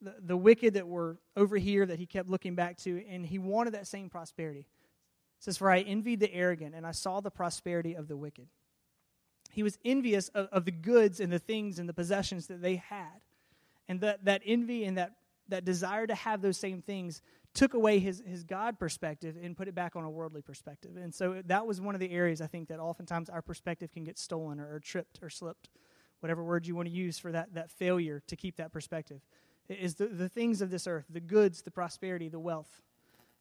the, 0.00 0.14
the 0.20 0.36
wicked 0.36 0.74
that 0.74 0.86
were 0.86 1.18
over 1.36 1.56
here 1.56 1.84
that 1.84 1.98
he 1.98 2.06
kept 2.06 2.28
looking 2.28 2.54
back 2.54 2.76
to, 2.78 3.04
and 3.08 3.26
he 3.26 3.38
wanted 3.38 3.74
that 3.74 3.86
same 3.88 4.08
prosperity. 4.08 4.66
Says, 5.40 5.56
For 5.56 5.70
I 5.70 5.80
envied 5.80 6.20
the 6.20 6.32
arrogant, 6.32 6.74
and 6.74 6.86
I 6.86 6.92
saw 6.92 7.20
the 7.20 7.30
prosperity 7.30 7.94
of 7.94 8.08
the 8.08 8.16
wicked. 8.16 8.48
He 9.50 9.62
was 9.62 9.78
envious 9.84 10.28
of, 10.30 10.48
of 10.52 10.64
the 10.64 10.72
goods 10.72 11.20
and 11.20 11.32
the 11.32 11.38
things 11.38 11.78
and 11.78 11.88
the 11.88 11.94
possessions 11.94 12.48
that 12.48 12.60
they 12.60 12.76
had. 12.76 13.20
And 13.88 14.00
that, 14.00 14.24
that 14.24 14.42
envy 14.44 14.84
and 14.84 14.98
that 14.98 15.12
that 15.48 15.64
desire 15.64 16.06
to 16.06 16.14
have 16.14 16.42
those 16.42 16.56
same 16.56 16.82
things 16.82 17.22
took 17.54 17.74
away 17.74 17.98
his, 17.98 18.22
his 18.26 18.44
God 18.44 18.78
perspective 18.78 19.36
and 19.42 19.56
put 19.56 19.68
it 19.68 19.74
back 19.74 19.96
on 19.96 20.04
a 20.04 20.10
worldly 20.10 20.42
perspective. 20.42 20.92
And 20.96 21.14
so 21.14 21.42
that 21.46 21.66
was 21.66 21.80
one 21.80 21.94
of 21.94 22.00
the 22.00 22.10
areas 22.10 22.40
I 22.40 22.46
think 22.46 22.68
that 22.68 22.78
oftentimes 22.78 23.28
our 23.28 23.42
perspective 23.42 23.90
can 23.90 24.04
get 24.04 24.18
stolen 24.18 24.60
or, 24.60 24.74
or 24.74 24.80
tripped 24.80 25.18
or 25.22 25.30
slipped, 25.30 25.70
whatever 26.20 26.44
word 26.44 26.66
you 26.66 26.76
want 26.76 26.88
to 26.88 26.94
use 26.94 27.18
for 27.18 27.32
that, 27.32 27.54
that 27.54 27.70
failure 27.70 28.22
to 28.26 28.36
keep 28.36 28.56
that 28.56 28.72
perspective. 28.72 29.20
Is 29.68 29.96
the, 29.96 30.06
the 30.06 30.28
things 30.28 30.62
of 30.62 30.70
this 30.70 30.86
earth, 30.86 31.06
the 31.10 31.20
goods, 31.20 31.62
the 31.62 31.70
prosperity, 31.70 32.28
the 32.28 32.38
wealth. 32.38 32.82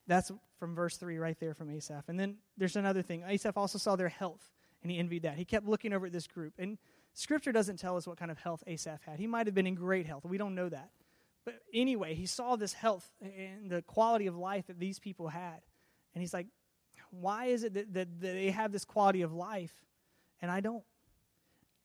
That's 0.08 0.32
from 0.60 0.74
verse 0.74 0.98
3 0.98 1.18
right 1.18 1.38
there 1.40 1.54
from 1.54 1.70
Asaph. 1.70 2.04
And 2.08 2.20
then 2.20 2.38
there's 2.58 2.76
another 2.76 3.02
thing. 3.02 3.24
Asaph 3.28 3.58
also 3.58 3.78
saw 3.78 3.96
their 3.96 4.10
health, 4.10 4.52
and 4.82 4.92
he 4.92 4.98
envied 4.98 5.24
that. 5.24 5.38
He 5.38 5.46
kept 5.46 5.68
looking 5.68 5.94
over 5.94 6.06
at 6.06 6.12
this 6.12 6.28
group. 6.28 6.54
And 6.58 6.78
Scripture 7.14 7.52
doesn't 7.52 7.78
tell 7.78 7.98
us 7.98 8.08
what 8.08 8.18
kind 8.18 8.32
of 8.32 8.38
health 8.38 8.64
Asaph 8.68 9.02
had. 9.06 9.20
He 9.20 9.28
might 9.28 9.48
have 9.48 9.56
been 9.56 9.68
in 9.68 9.76
great 9.76 10.06
health. 10.06 10.24
We 10.24 10.38
don't 10.38 10.56
know 10.56 10.70
that. 10.70 10.90
But 11.46 11.56
anyway, 11.74 12.14
he 12.14 12.26
saw 12.26 12.56
this 12.56 12.74
health 12.74 13.10
and 13.22 13.70
the 13.70 13.82
quality 13.82 14.28
of 14.28 14.36
life 14.36 14.68
that 14.68 14.80
these 14.80 15.00
people 15.00 15.30
had. 15.30 15.62
And 16.14 16.22
he's 16.22 16.34
like, 16.34 16.48
why 17.12 17.46
is 17.46 17.64
it 17.64 17.74
that, 17.74 17.94
that, 17.94 18.20
that 18.22 18.34
they 18.34 18.52
have 18.52 18.72
this 18.72 18.86
quality 18.86 19.22
of 19.22 19.34
life 19.34 19.74
and 20.42 20.52
I 20.52 20.60
don't? 20.60 20.84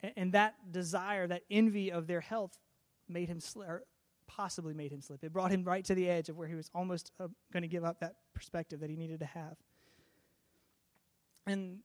And, 0.01 0.13
and 0.17 0.31
that 0.33 0.55
desire, 0.71 1.27
that 1.27 1.43
envy 1.49 1.91
of 1.91 2.07
their 2.07 2.19
health 2.19 2.57
made 3.07 3.29
him 3.29 3.39
or 3.55 3.83
possibly 4.27 4.73
made 4.73 4.91
him 4.91 5.01
slip. 5.01 5.23
It 5.23 5.33
brought 5.33 5.51
him 5.51 5.63
right 5.63 5.83
to 5.85 5.95
the 5.95 6.09
edge 6.09 6.29
of 6.29 6.37
where 6.37 6.47
he 6.47 6.55
was 6.55 6.69
almost 6.73 7.11
uh, 7.19 7.27
going 7.51 7.63
to 7.63 7.67
give 7.67 7.83
up 7.83 7.99
that 7.99 8.15
perspective 8.33 8.79
that 8.81 8.89
he 8.89 8.95
needed 8.95 9.19
to 9.19 9.25
have. 9.25 9.55
And 11.45 11.79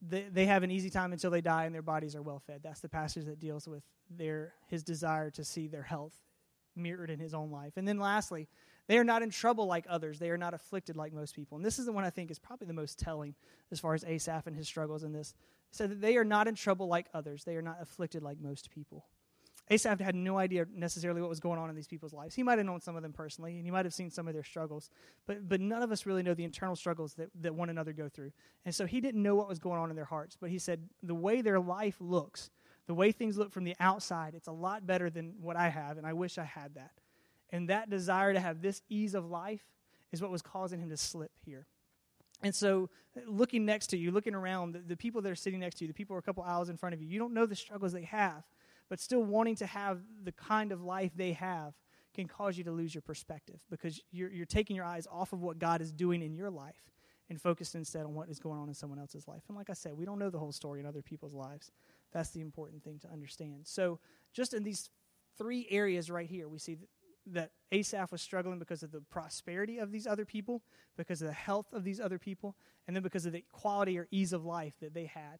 they, 0.00 0.26
they 0.30 0.46
have 0.46 0.62
an 0.62 0.70
easy 0.70 0.90
time 0.90 1.12
until 1.12 1.30
they 1.30 1.40
die 1.40 1.64
and 1.64 1.74
their 1.74 1.82
bodies 1.82 2.14
are 2.14 2.22
well 2.22 2.38
fed. 2.38 2.60
That's 2.62 2.80
the 2.80 2.88
passage 2.88 3.24
that 3.26 3.40
deals 3.40 3.66
with 3.66 3.82
their 4.10 4.54
his 4.68 4.82
desire 4.82 5.30
to 5.32 5.44
see 5.44 5.66
their 5.66 5.82
health 5.82 6.14
mirrored 6.76 7.10
in 7.10 7.18
his 7.18 7.34
own 7.34 7.50
life. 7.50 7.72
And 7.76 7.86
then 7.86 7.98
lastly, 7.98 8.48
they 8.86 8.96
are 8.96 9.04
not 9.04 9.22
in 9.22 9.30
trouble 9.30 9.66
like 9.66 9.84
others. 9.88 10.18
They 10.18 10.30
are 10.30 10.38
not 10.38 10.54
afflicted 10.54 10.96
like 10.96 11.12
most 11.12 11.34
people. 11.34 11.56
And 11.56 11.64
this 11.64 11.78
is 11.78 11.86
the 11.86 11.92
one 11.92 12.04
I 12.04 12.10
think 12.10 12.30
is 12.30 12.38
probably 12.38 12.66
the 12.66 12.72
most 12.72 12.98
telling 12.98 13.34
as 13.70 13.80
far 13.80 13.94
as 13.94 14.04
Asaph 14.04 14.46
and 14.46 14.56
his 14.56 14.66
struggles 14.66 15.02
in 15.02 15.12
this. 15.12 15.34
Said 15.70 15.90
that 15.90 16.00
they 16.00 16.16
are 16.16 16.24
not 16.24 16.48
in 16.48 16.54
trouble 16.54 16.86
like 16.86 17.08
others. 17.12 17.44
They 17.44 17.56
are 17.56 17.62
not 17.62 17.76
afflicted 17.82 18.22
like 18.22 18.40
most 18.40 18.70
people. 18.70 19.04
Asaph 19.70 20.00
had 20.00 20.14
no 20.14 20.38
idea 20.38 20.66
necessarily 20.74 21.20
what 21.20 21.28
was 21.28 21.40
going 21.40 21.58
on 21.58 21.68
in 21.68 21.76
these 21.76 21.86
people's 21.86 22.14
lives. 22.14 22.34
He 22.34 22.42
might 22.42 22.58
have 22.58 22.66
known 22.66 22.80
some 22.80 22.96
of 22.96 23.02
them 23.02 23.12
personally, 23.12 23.56
and 23.56 23.64
he 23.64 23.70
might 23.70 23.84
have 23.84 23.92
seen 23.92 24.10
some 24.10 24.26
of 24.26 24.34
their 24.34 24.44
struggles, 24.44 24.90
but, 25.26 25.48
but 25.48 25.60
none 25.60 25.82
of 25.82 25.92
us 25.92 26.06
really 26.06 26.22
know 26.22 26.34
the 26.34 26.44
internal 26.44 26.74
struggles 26.74 27.14
that, 27.14 27.28
that 27.42 27.54
one 27.54 27.68
another 27.68 27.92
go 27.92 28.08
through. 28.08 28.32
And 28.64 28.74
so 28.74 28.86
he 28.86 29.00
didn't 29.00 29.22
know 29.22 29.34
what 29.34 29.48
was 29.48 29.58
going 29.58 29.78
on 29.78 29.90
in 29.90 29.96
their 29.96 30.06
hearts, 30.06 30.36
but 30.40 30.48
he 30.50 30.58
said 30.58 30.88
the 31.02 31.14
way 31.14 31.42
their 31.42 31.60
life 31.60 31.96
looks 32.00 32.50
the 32.88 32.94
way 32.94 33.12
things 33.12 33.36
look 33.36 33.52
from 33.52 33.64
the 33.64 33.76
outside, 33.78 34.34
it's 34.34 34.48
a 34.48 34.52
lot 34.52 34.86
better 34.86 35.10
than 35.10 35.34
what 35.40 35.56
I 35.56 35.68
have, 35.68 35.98
and 35.98 36.06
I 36.06 36.14
wish 36.14 36.38
I 36.38 36.44
had 36.44 36.74
that. 36.74 36.92
And 37.50 37.68
that 37.68 37.90
desire 37.90 38.32
to 38.32 38.40
have 38.40 38.62
this 38.62 38.82
ease 38.88 39.14
of 39.14 39.26
life 39.26 39.62
is 40.10 40.22
what 40.22 40.30
was 40.30 40.40
causing 40.40 40.80
him 40.80 40.88
to 40.88 40.96
slip 40.96 41.30
here. 41.44 41.66
And 42.42 42.54
so, 42.54 42.88
uh, 43.16 43.20
looking 43.26 43.66
next 43.66 43.88
to 43.88 43.98
you, 43.98 44.10
looking 44.10 44.34
around, 44.34 44.72
the, 44.72 44.78
the, 44.78 44.96
people 44.96 45.20
that 45.20 45.30
are 45.30 45.36
sitting 45.36 45.60
next 45.60 45.76
to 45.78 45.84
you, 45.84 45.88
the 45.88 45.94
people 45.94 46.14
who 46.14 46.16
are 46.16 46.20
a 46.20 46.22
couple 46.22 46.42
aisles 46.42 46.70
in 46.70 46.78
front 46.78 46.94
of 46.94 47.02
you, 47.02 47.08
you 47.08 47.18
don't 47.18 47.34
know 47.34 47.44
the 47.44 47.54
struggles 47.54 47.92
they 47.92 48.04
have, 48.04 48.42
but 48.88 49.00
still 49.00 49.22
wanting 49.22 49.56
to 49.56 49.66
have 49.66 50.00
the 50.22 50.32
kind 50.32 50.72
of 50.72 50.82
life 50.82 51.12
they 51.14 51.32
have 51.32 51.74
can 52.14 52.26
cause 52.26 52.56
you 52.58 52.64
to 52.64 52.72
lose 52.72 52.94
your 52.94 53.02
perspective 53.02 53.62
because 53.70 54.00
you're, 54.10 54.30
you're 54.30 54.46
taking 54.46 54.74
your 54.74 54.84
eyes 54.84 55.06
off 55.10 55.32
of 55.32 55.40
what 55.40 55.58
God 55.58 55.80
is 55.80 55.92
doing 55.92 56.22
in 56.22 56.34
your 56.34 56.50
life 56.50 56.90
and 57.30 57.40
focused 57.40 57.74
instead 57.74 58.04
on 58.04 58.14
what 58.14 58.28
is 58.28 58.38
going 58.38 58.58
on 58.58 58.68
in 58.68 58.74
someone 58.74 58.98
else's 58.98 59.28
life. 59.28 59.42
And 59.48 59.56
like 59.56 59.70
I 59.70 59.74
said, 59.74 59.92
we 59.94 60.04
don't 60.04 60.18
know 60.18 60.30
the 60.30 60.38
whole 60.38 60.52
story 60.52 60.80
in 60.80 60.86
other 60.86 61.02
people's 61.02 61.34
lives. 61.34 61.70
That's 62.12 62.30
the 62.30 62.40
important 62.40 62.82
thing 62.82 62.98
to 63.00 63.08
understand. 63.12 63.66
So, 63.66 64.00
just 64.32 64.54
in 64.54 64.64
these 64.64 64.90
three 65.36 65.66
areas 65.70 66.10
right 66.10 66.28
here, 66.28 66.48
we 66.48 66.58
see 66.58 66.76
that, 67.26 67.50
Asaph 67.70 68.10
was 68.10 68.22
struggling 68.22 68.58
because 68.58 68.82
of 68.82 68.92
the 68.92 69.02
prosperity 69.02 69.76
of 69.76 69.92
these 69.92 70.06
other 70.06 70.24
people, 70.24 70.62
because 70.96 71.20
of 71.20 71.28
the 71.28 71.34
health 71.34 71.66
of 71.74 71.84
these 71.84 72.00
other 72.00 72.18
people, 72.18 72.56
and 72.86 72.96
then 72.96 73.02
because 73.02 73.26
of 73.26 73.32
the 73.32 73.44
quality 73.52 73.98
or 73.98 74.08
ease 74.10 74.32
of 74.32 74.46
life 74.46 74.72
that 74.80 74.94
they 74.94 75.04
had. 75.04 75.38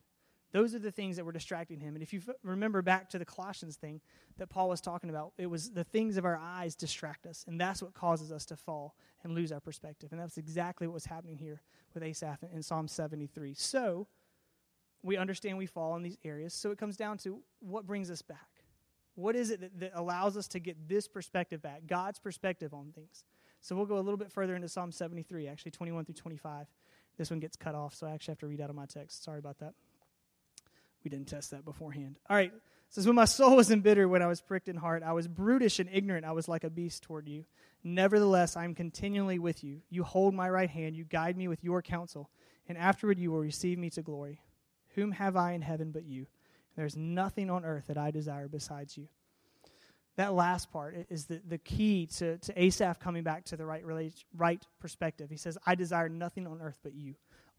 Those 0.52 0.74
are 0.74 0.78
the 0.78 0.90
things 0.90 1.16
that 1.16 1.24
were 1.24 1.32
distracting 1.32 1.80
him. 1.80 1.94
And 1.94 2.02
if 2.02 2.12
you 2.12 2.20
f- 2.26 2.34
remember 2.42 2.80
back 2.80 3.10
to 3.10 3.18
the 3.18 3.24
Colossians 3.24 3.76
thing 3.76 4.00
that 4.38 4.48
Paul 4.48 4.70
was 4.70 4.80
talking 4.80 5.10
about, 5.10 5.32
it 5.36 5.46
was 5.46 5.70
the 5.70 5.84
things 5.84 6.16
of 6.16 6.24
our 6.24 6.38
eyes 6.38 6.74
distract 6.74 7.26
us, 7.26 7.44
and 7.46 7.60
that's 7.60 7.82
what 7.82 7.92
causes 7.92 8.32
us 8.32 8.46
to 8.46 8.56
fall 8.56 8.94
and 9.22 9.34
lose 9.34 9.52
our 9.52 9.60
perspective. 9.60 10.10
And 10.12 10.20
that's 10.20 10.38
exactly 10.38 10.86
what 10.86 10.94
was 10.94 11.06
happening 11.06 11.36
here 11.36 11.60
with 11.92 12.02
Asaph 12.02 12.42
in, 12.42 12.56
in 12.56 12.62
Psalm 12.62 12.88
73. 12.88 13.54
So, 13.54 14.06
we 15.02 15.16
understand 15.16 15.58
we 15.58 15.66
fall 15.66 15.96
in 15.96 16.02
these 16.02 16.18
areas. 16.24 16.54
So 16.54 16.70
it 16.70 16.78
comes 16.78 16.96
down 16.96 17.18
to 17.18 17.40
what 17.60 17.86
brings 17.86 18.10
us 18.10 18.22
back. 18.22 18.48
What 19.14 19.34
is 19.36 19.50
it 19.50 19.60
that, 19.60 19.80
that, 19.80 19.92
allows 19.94 20.36
us 20.36 20.46
to 20.48 20.60
get 20.60 20.88
this 20.88 21.08
perspective 21.08 21.60
back, 21.60 21.82
God's 21.86 22.18
perspective 22.18 22.72
on 22.72 22.92
things? 22.94 23.24
So 23.60 23.74
we'll 23.74 23.86
go 23.86 23.98
a 23.98 24.00
little 24.00 24.16
bit 24.16 24.30
further 24.30 24.54
into 24.54 24.68
Psalm 24.68 24.92
73, 24.92 25.48
actually 25.48 25.72
21 25.72 26.04
through 26.04 26.14
25. 26.14 26.66
This 27.16 27.30
one 27.30 27.40
gets 27.40 27.56
cut 27.56 27.74
off, 27.74 27.94
so 27.94 28.06
I 28.06 28.12
actually 28.12 28.32
have 28.32 28.38
to 28.40 28.46
read 28.46 28.60
out 28.60 28.70
of 28.70 28.76
my 28.76 28.86
text. 28.86 29.24
Sorry 29.24 29.40
about 29.40 29.58
that. 29.58 29.74
We 31.04 31.10
didn't 31.10 31.28
test 31.28 31.50
that 31.52 31.64
beforehand. 31.64 32.18
All 32.28 32.36
right. 32.36 32.52
It 32.52 32.94
says, 32.94 33.06
When 33.06 33.16
my 33.16 33.24
soul 33.24 33.56
was 33.56 33.70
embittered, 33.70 34.08
when 34.08 34.22
I 34.22 34.26
was 34.26 34.40
pricked 34.40 34.68
in 34.68 34.76
heart, 34.76 35.02
I 35.02 35.12
was 35.12 35.28
brutish 35.28 35.78
and 35.78 35.88
ignorant, 35.92 36.24
I 36.24 36.32
was 36.32 36.48
like 36.48 36.64
a 36.64 36.70
beast 36.70 37.02
toward 37.02 37.28
you. 37.28 37.44
Nevertheless, 37.84 38.56
I 38.56 38.64
am 38.64 38.74
continually 38.74 39.38
with 39.38 39.62
you. 39.62 39.82
You 39.88 40.02
hold 40.02 40.34
my 40.34 40.50
right 40.50 40.70
hand, 40.70 40.96
you 40.96 41.04
guide 41.04 41.36
me 41.36 41.48
with 41.48 41.62
your 41.62 41.80
counsel, 41.80 42.28
and 42.68 42.76
afterward 42.76 43.18
you 43.18 43.30
will 43.30 43.40
receive 43.40 43.78
me 43.78 43.90
to 43.90 44.02
glory. 44.02 44.40
Whom 44.94 45.12
have 45.12 45.36
I 45.36 45.52
in 45.52 45.62
heaven 45.62 45.92
but 45.92 46.04
you? 46.04 46.26
There's 46.76 46.96
nothing 46.96 47.50
on 47.50 47.64
earth 47.64 47.86
that 47.88 47.98
I 47.98 48.10
desire 48.10 48.48
besides 48.48 48.96
you. 48.96 49.08
That 50.16 50.34
last 50.34 50.72
part 50.72 51.06
is 51.10 51.26
the, 51.26 51.40
the 51.46 51.58
key 51.58 52.06
to, 52.18 52.38
to 52.38 52.60
Asaph 52.60 52.98
coming 52.98 53.22
back 53.22 53.44
to 53.46 53.56
the 53.56 53.64
right, 53.64 53.84
right 54.36 54.66
perspective. 54.80 55.30
He 55.30 55.36
says, 55.36 55.56
I 55.64 55.76
desire 55.76 56.08
nothing 56.08 56.46
on 56.48 56.60
earth 56.60 56.78
but 56.82 56.94
you. 56.94 57.14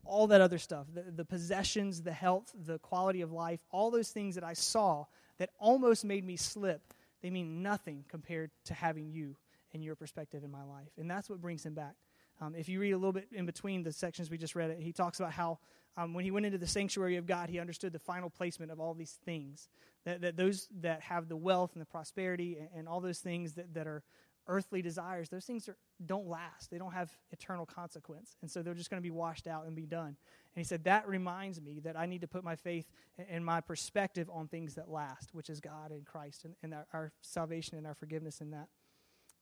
All 0.05 0.27
that 0.27 0.41
other 0.41 0.57
stuff, 0.57 0.87
the, 0.93 1.03
the 1.11 1.25
possessions, 1.25 2.01
the 2.01 2.11
health, 2.11 2.51
the 2.65 2.79
quality 2.79 3.21
of 3.21 3.31
life, 3.31 3.59
all 3.71 3.91
those 3.91 4.09
things 4.09 4.35
that 4.35 4.43
I 4.43 4.53
saw 4.53 5.05
that 5.37 5.51
almost 5.59 6.03
made 6.03 6.25
me 6.25 6.35
slip, 6.35 6.93
they 7.21 7.29
mean 7.29 7.61
nothing 7.61 8.05
compared 8.07 8.51
to 8.65 8.73
having 8.73 9.09
you 9.11 9.35
and 9.73 9.83
your 9.83 9.95
perspective 9.95 10.43
in 10.43 10.51
my 10.51 10.63
life. 10.63 10.89
And 10.97 11.09
that's 11.09 11.29
what 11.29 11.41
brings 11.41 11.65
him 11.65 11.73
back. 11.73 11.95
Um, 12.41 12.55
if 12.55 12.69
you 12.69 12.79
read 12.79 12.91
a 12.91 12.97
little 12.97 13.13
bit 13.13 13.27
in 13.33 13.45
between 13.45 13.83
the 13.83 13.91
sections 13.91 14.29
we 14.29 14.37
just 14.37 14.55
read, 14.55 14.71
it, 14.71 14.79
he 14.79 14.93
talks 14.93 15.19
about 15.19 15.33
how 15.33 15.59
um, 15.97 16.13
when 16.13 16.23
he 16.23 16.31
went 16.31 16.45
into 16.45 16.57
the 16.57 16.67
sanctuary 16.67 17.17
of 17.17 17.25
God, 17.25 17.49
he 17.49 17.59
understood 17.59 17.91
the 17.91 17.99
final 17.99 18.29
placement 18.29 18.71
of 18.71 18.79
all 18.79 18.93
these 18.93 19.17
things. 19.25 19.67
That, 20.05 20.21
that 20.21 20.37
those 20.37 20.69
that 20.79 21.01
have 21.01 21.27
the 21.27 21.35
wealth 21.35 21.71
and 21.73 21.81
the 21.81 21.85
prosperity 21.85 22.57
and, 22.57 22.69
and 22.73 22.87
all 22.87 23.01
those 23.01 23.19
things 23.19 23.53
that, 23.53 23.73
that 23.73 23.85
are 23.85 24.01
earthly 24.49 24.81
desires, 24.81 25.29
those 25.29 25.45
things 25.45 25.69
are, 25.69 25.77
don't 26.05 26.27
last. 26.27 26.71
They 26.71 26.77
don't 26.77 26.91
have 26.91 27.09
eternal 27.31 27.65
consequence. 27.65 28.35
And 28.41 28.51
so 28.51 28.61
they're 28.61 28.73
just 28.73 28.89
going 28.89 29.01
to 29.01 29.07
be 29.07 29.11
washed 29.11 29.47
out 29.47 29.65
and 29.65 29.75
be 29.75 29.85
done. 29.85 30.07
And 30.07 30.15
he 30.55 30.63
said, 30.63 30.83
That 30.83 31.07
reminds 31.07 31.61
me 31.61 31.79
that 31.81 31.97
I 31.97 32.05
need 32.05 32.21
to 32.21 32.27
put 32.27 32.43
my 32.43 32.55
faith 32.55 32.85
and 33.29 33.45
my 33.45 33.61
perspective 33.61 34.29
on 34.33 34.47
things 34.47 34.75
that 34.75 34.89
last, 34.89 35.29
which 35.33 35.49
is 35.49 35.61
God 35.61 35.91
and 35.91 36.05
Christ 36.05 36.43
and, 36.45 36.55
and 36.63 36.73
our, 36.73 36.87
our 36.91 37.11
salvation 37.21 37.77
and 37.77 37.87
our 37.87 37.93
forgiveness 37.93 38.41
in 38.41 38.51
that. 38.51 38.67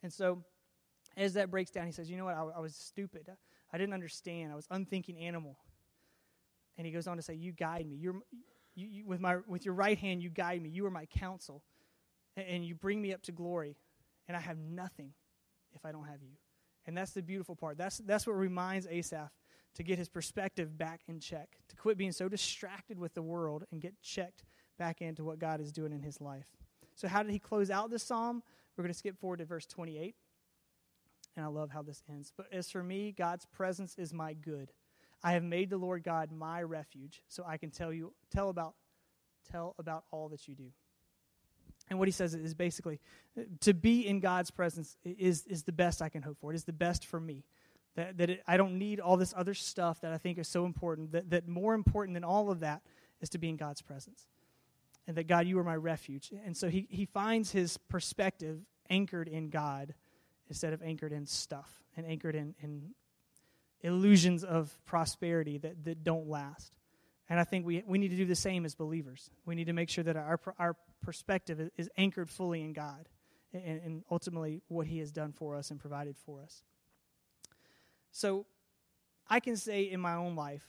And 0.04 0.14
so 0.14 0.44
as 1.16 1.34
that 1.34 1.50
breaks 1.50 1.72
down, 1.72 1.86
he 1.86 1.92
says, 1.92 2.10
You 2.10 2.18
know 2.18 2.26
what? 2.26 2.36
I, 2.36 2.44
I 2.58 2.60
was 2.60 2.76
stupid. 2.76 3.30
I 3.74 3.78
didn't 3.78 3.94
understand. 3.94 4.52
I 4.52 4.56
was 4.56 4.68
unthinking 4.70 5.18
animal. 5.18 5.58
And 6.78 6.86
he 6.86 6.94
goes 6.94 7.08
on 7.08 7.18
to 7.18 7.24
say, 7.24 7.34
You 7.34 7.54
guide 7.54 7.88
me. 7.88 7.96
You're, 7.96 8.22
you, 8.76 8.88
you, 8.88 9.06
with, 9.06 9.20
my, 9.20 9.38
with 9.48 9.66
your 9.66 9.74
right 9.74 9.98
hand, 9.98 10.22
you 10.22 10.30
guide 10.30 10.62
me. 10.62 10.70
You 10.70 10.86
are 10.86 10.92
my 10.92 11.06
counsel. 11.06 11.64
And, 12.36 12.48
and 12.48 12.66
you 12.66 12.76
bring 12.76 13.02
me 13.02 13.14
up 13.14 13.24
to 13.24 13.32
glory. 13.32 13.78
And 14.28 14.36
I 14.36 14.40
have 14.40 14.58
nothing 14.58 15.14
if 15.74 15.86
I 15.86 15.92
don't 15.92 16.06
have 16.06 16.22
you. 16.22 16.34
And 16.86 16.98
that's 16.98 17.12
the 17.12 17.22
beautiful 17.22 17.56
part. 17.56 17.78
That's, 17.78 17.98
that's 18.00 18.26
what 18.26 18.34
reminds 18.34 18.88
Asaph 18.88 19.32
to 19.76 19.84
get 19.84 19.98
his 19.98 20.10
perspective 20.10 20.78
back 20.78 21.02
in 21.08 21.20
check, 21.20 21.50
to 21.70 21.76
quit 21.76 21.98
being 21.98 22.12
so 22.12 22.30
distracted 22.30 22.98
with 22.98 23.14
the 23.14 23.22
world 23.22 23.66
and 23.72 23.82
get 23.82 23.94
checked 24.02 24.44
back 24.80 25.02
into 25.02 25.24
what 25.24 25.40
God 25.40 25.60
is 25.62 25.72
doing 25.72 25.92
in 25.92 26.02
his 26.02 26.20
life. 26.22 26.48
So, 26.96 27.08
how 27.08 27.22
did 27.22 27.32
he 27.32 27.40
close 27.40 27.70
out 27.70 27.92
this 27.92 28.04
psalm? 28.04 28.42
We're 28.76 28.84
going 28.84 28.94
to 28.94 28.98
skip 28.98 29.20
forward 29.20 29.38
to 29.38 29.46
verse 29.46 29.66
28 29.66 30.16
and 31.38 31.46
I 31.46 31.50
love 31.50 31.70
how 31.70 31.84
this 31.84 32.02
ends. 32.10 32.34
But 32.36 32.48
as 32.52 32.70
for 32.70 32.84
me, 32.84 33.14
God's 33.16 33.46
presence 33.46 33.96
is 33.98 34.12
my 34.12 34.34
good. 34.34 34.72
I 35.24 35.34
have 35.34 35.44
made 35.44 35.70
the 35.70 35.78
Lord 35.78 36.04
God 36.04 36.32
my 36.32 36.62
refuge, 36.62 37.22
so 37.28 37.44
I 37.48 37.58
can 37.58 37.70
tell 37.70 37.94
you 37.94 38.14
tell 38.32 38.50
about 38.50 38.74
tell 39.50 39.76
about 39.80 40.04
all 40.12 40.30
that 40.30 40.48
you 40.48 40.56
do. 40.56 40.72
And 41.90 42.00
what 42.00 42.08
he 42.08 42.12
says 42.12 42.34
is 42.34 42.54
basically 42.54 43.00
uh, 43.38 43.44
to 43.62 43.74
be 43.74 44.06
in 44.06 44.20
God's 44.20 44.52
presence 44.52 44.98
is 45.04 45.46
is 45.46 45.64
the 45.64 45.72
best 45.72 46.02
I 46.02 46.10
can 46.10 46.22
hope 46.22 46.38
for. 46.40 46.52
It 46.52 46.56
is 46.56 46.66
the 46.66 46.74
best 46.74 47.06
for 47.06 47.20
me. 47.20 47.44
That 47.96 48.18
that 48.18 48.30
it, 48.30 48.44
I 48.48 48.58
don't 48.58 48.78
need 48.78 49.00
all 49.00 49.18
this 49.18 49.34
other 49.36 49.54
stuff 49.54 50.02
that 50.02 50.12
I 50.12 50.18
think 50.18 50.38
is 50.38 50.48
so 50.48 50.66
important. 50.66 51.12
That 51.14 51.30
that 51.30 51.48
more 51.48 51.74
important 51.74 52.16
than 52.16 52.24
all 52.24 52.52
of 52.52 52.60
that 52.62 52.82
is 53.22 53.30
to 53.30 53.38
be 53.38 53.50
in 53.50 53.58
God's 53.58 53.82
presence. 53.82 54.28
And 55.08 55.16
that 55.16 55.28
God, 55.28 55.48
you 55.48 55.58
are 55.60 55.64
my 55.64 55.76
refuge. 55.76 56.32
And 56.46 56.56
so 56.56 56.70
he, 56.70 56.86
he 56.90 57.06
finds 57.06 57.52
his 57.52 57.78
perspective 57.78 58.60
anchored 58.90 59.30
in 59.30 59.50
God 59.50 59.94
instead 60.50 60.74
of 60.74 60.82
anchored 60.82 61.14
in 61.14 61.26
stuff 61.26 61.82
and 61.96 62.06
anchored 62.06 62.36
in, 62.36 62.56
in 62.62 62.94
illusions 63.82 64.44
of 64.44 64.78
prosperity 64.86 65.58
that, 65.60 65.84
that 65.86 66.04
don't 66.04 66.28
last. 66.28 66.74
And 67.30 67.40
I 67.40 67.44
think 67.44 67.66
we, 67.66 67.84
we 67.86 67.98
need 67.98 68.10
to 68.10 68.16
do 68.16 68.26
the 68.26 68.36
same 68.36 68.66
as 68.66 68.74
believers. 68.74 69.30
We 69.46 69.56
need 69.56 69.66
to 69.66 69.74
make 69.74 69.90
sure 69.90 70.04
that 70.04 70.16
our, 70.16 70.40
our 70.58 70.76
perspective 71.02 71.70
is 71.78 71.90
anchored 71.98 72.30
fully 72.30 72.62
in 72.62 72.74
God 72.74 73.10
and, 73.54 73.82
and 73.82 74.04
ultimately 74.10 74.62
what 74.68 74.88
He 74.88 75.00
has 75.00 75.12
done 75.12 75.34
for 75.34 75.56
us 75.56 75.72
and 75.72 75.80
provided 75.80 76.16
for 76.18 76.42
us. 76.42 76.64
So 78.12 78.46
I 79.28 79.40
can 79.40 79.58
say 79.58 79.84
in 79.84 80.00
my 80.00 80.16
own 80.16 80.36
life 80.36 80.64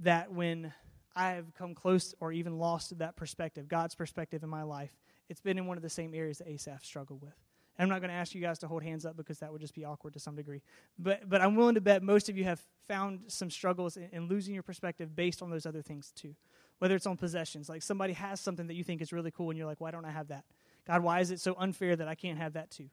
that 0.00 0.32
when 0.32 0.72
I 1.14 1.30
have 1.30 1.54
come 1.54 1.74
close 1.74 2.14
or 2.20 2.32
even 2.32 2.58
lost 2.58 2.98
that 2.98 3.16
perspective, 3.16 3.68
God's 3.68 3.94
perspective 3.94 4.42
in 4.42 4.48
my 4.48 4.62
life, 4.62 4.90
it's 5.28 5.40
been 5.40 5.58
in 5.58 5.66
one 5.66 5.76
of 5.76 5.82
the 5.82 5.90
same 5.90 6.14
areas 6.14 6.38
that 6.38 6.48
Asaph 6.48 6.84
struggled 6.84 7.22
with. 7.22 7.34
I'm 7.78 7.88
not 7.88 8.00
going 8.00 8.10
to 8.10 8.16
ask 8.16 8.34
you 8.34 8.40
guys 8.40 8.58
to 8.60 8.68
hold 8.68 8.82
hands 8.82 9.06
up 9.06 9.16
because 9.16 9.38
that 9.38 9.52
would 9.52 9.60
just 9.60 9.74
be 9.74 9.84
awkward 9.84 10.14
to 10.14 10.18
some 10.18 10.34
degree. 10.34 10.62
But, 10.98 11.28
but 11.28 11.40
I'm 11.40 11.54
willing 11.54 11.76
to 11.76 11.80
bet 11.80 12.02
most 12.02 12.28
of 12.28 12.36
you 12.36 12.44
have 12.44 12.60
found 12.88 13.20
some 13.28 13.50
struggles 13.50 13.96
in, 13.96 14.08
in 14.12 14.28
losing 14.28 14.52
your 14.54 14.64
perspective 14.64 15.14
based 15.14 15.42
on 15.42 15.50
those 15.50 15.64
other 15.64 15.82
things 15.82 16.12
too. 16.14 16.34
Whether 16.80 16.96
it's 16.96 17.06
on 17.06 17.16
possessions, 17.16 17.68
like 17.68 17.82
somebody 17.82 18.14
has 18.14 18.40
something 18.40 18.66
that 18.66 18.74
you 18.74 18.84
think 18.84 19.00
is 19.00 19.12
really 19.12 19.30
cool 19.30 19.50
and 19.50 19.58
you're 19.58 19.66
like, 19.66 19.80
why 19.80 19.90
don't 19.90 20.04
I 20.04 20.10
have 20.10 20.28
that? 20.28 20.44
God, 20.86 21.02
why 21.02 21.20
is 21.20 21.30
it 21.30 21.40
so 21.40 21.54
unfair 21.58 21.94
that 21.94 22.08
I 22.08 22.14
can't 22.14 22.38
have 22.38 22.54
that 22.54 22.70
too? 22.70 22.88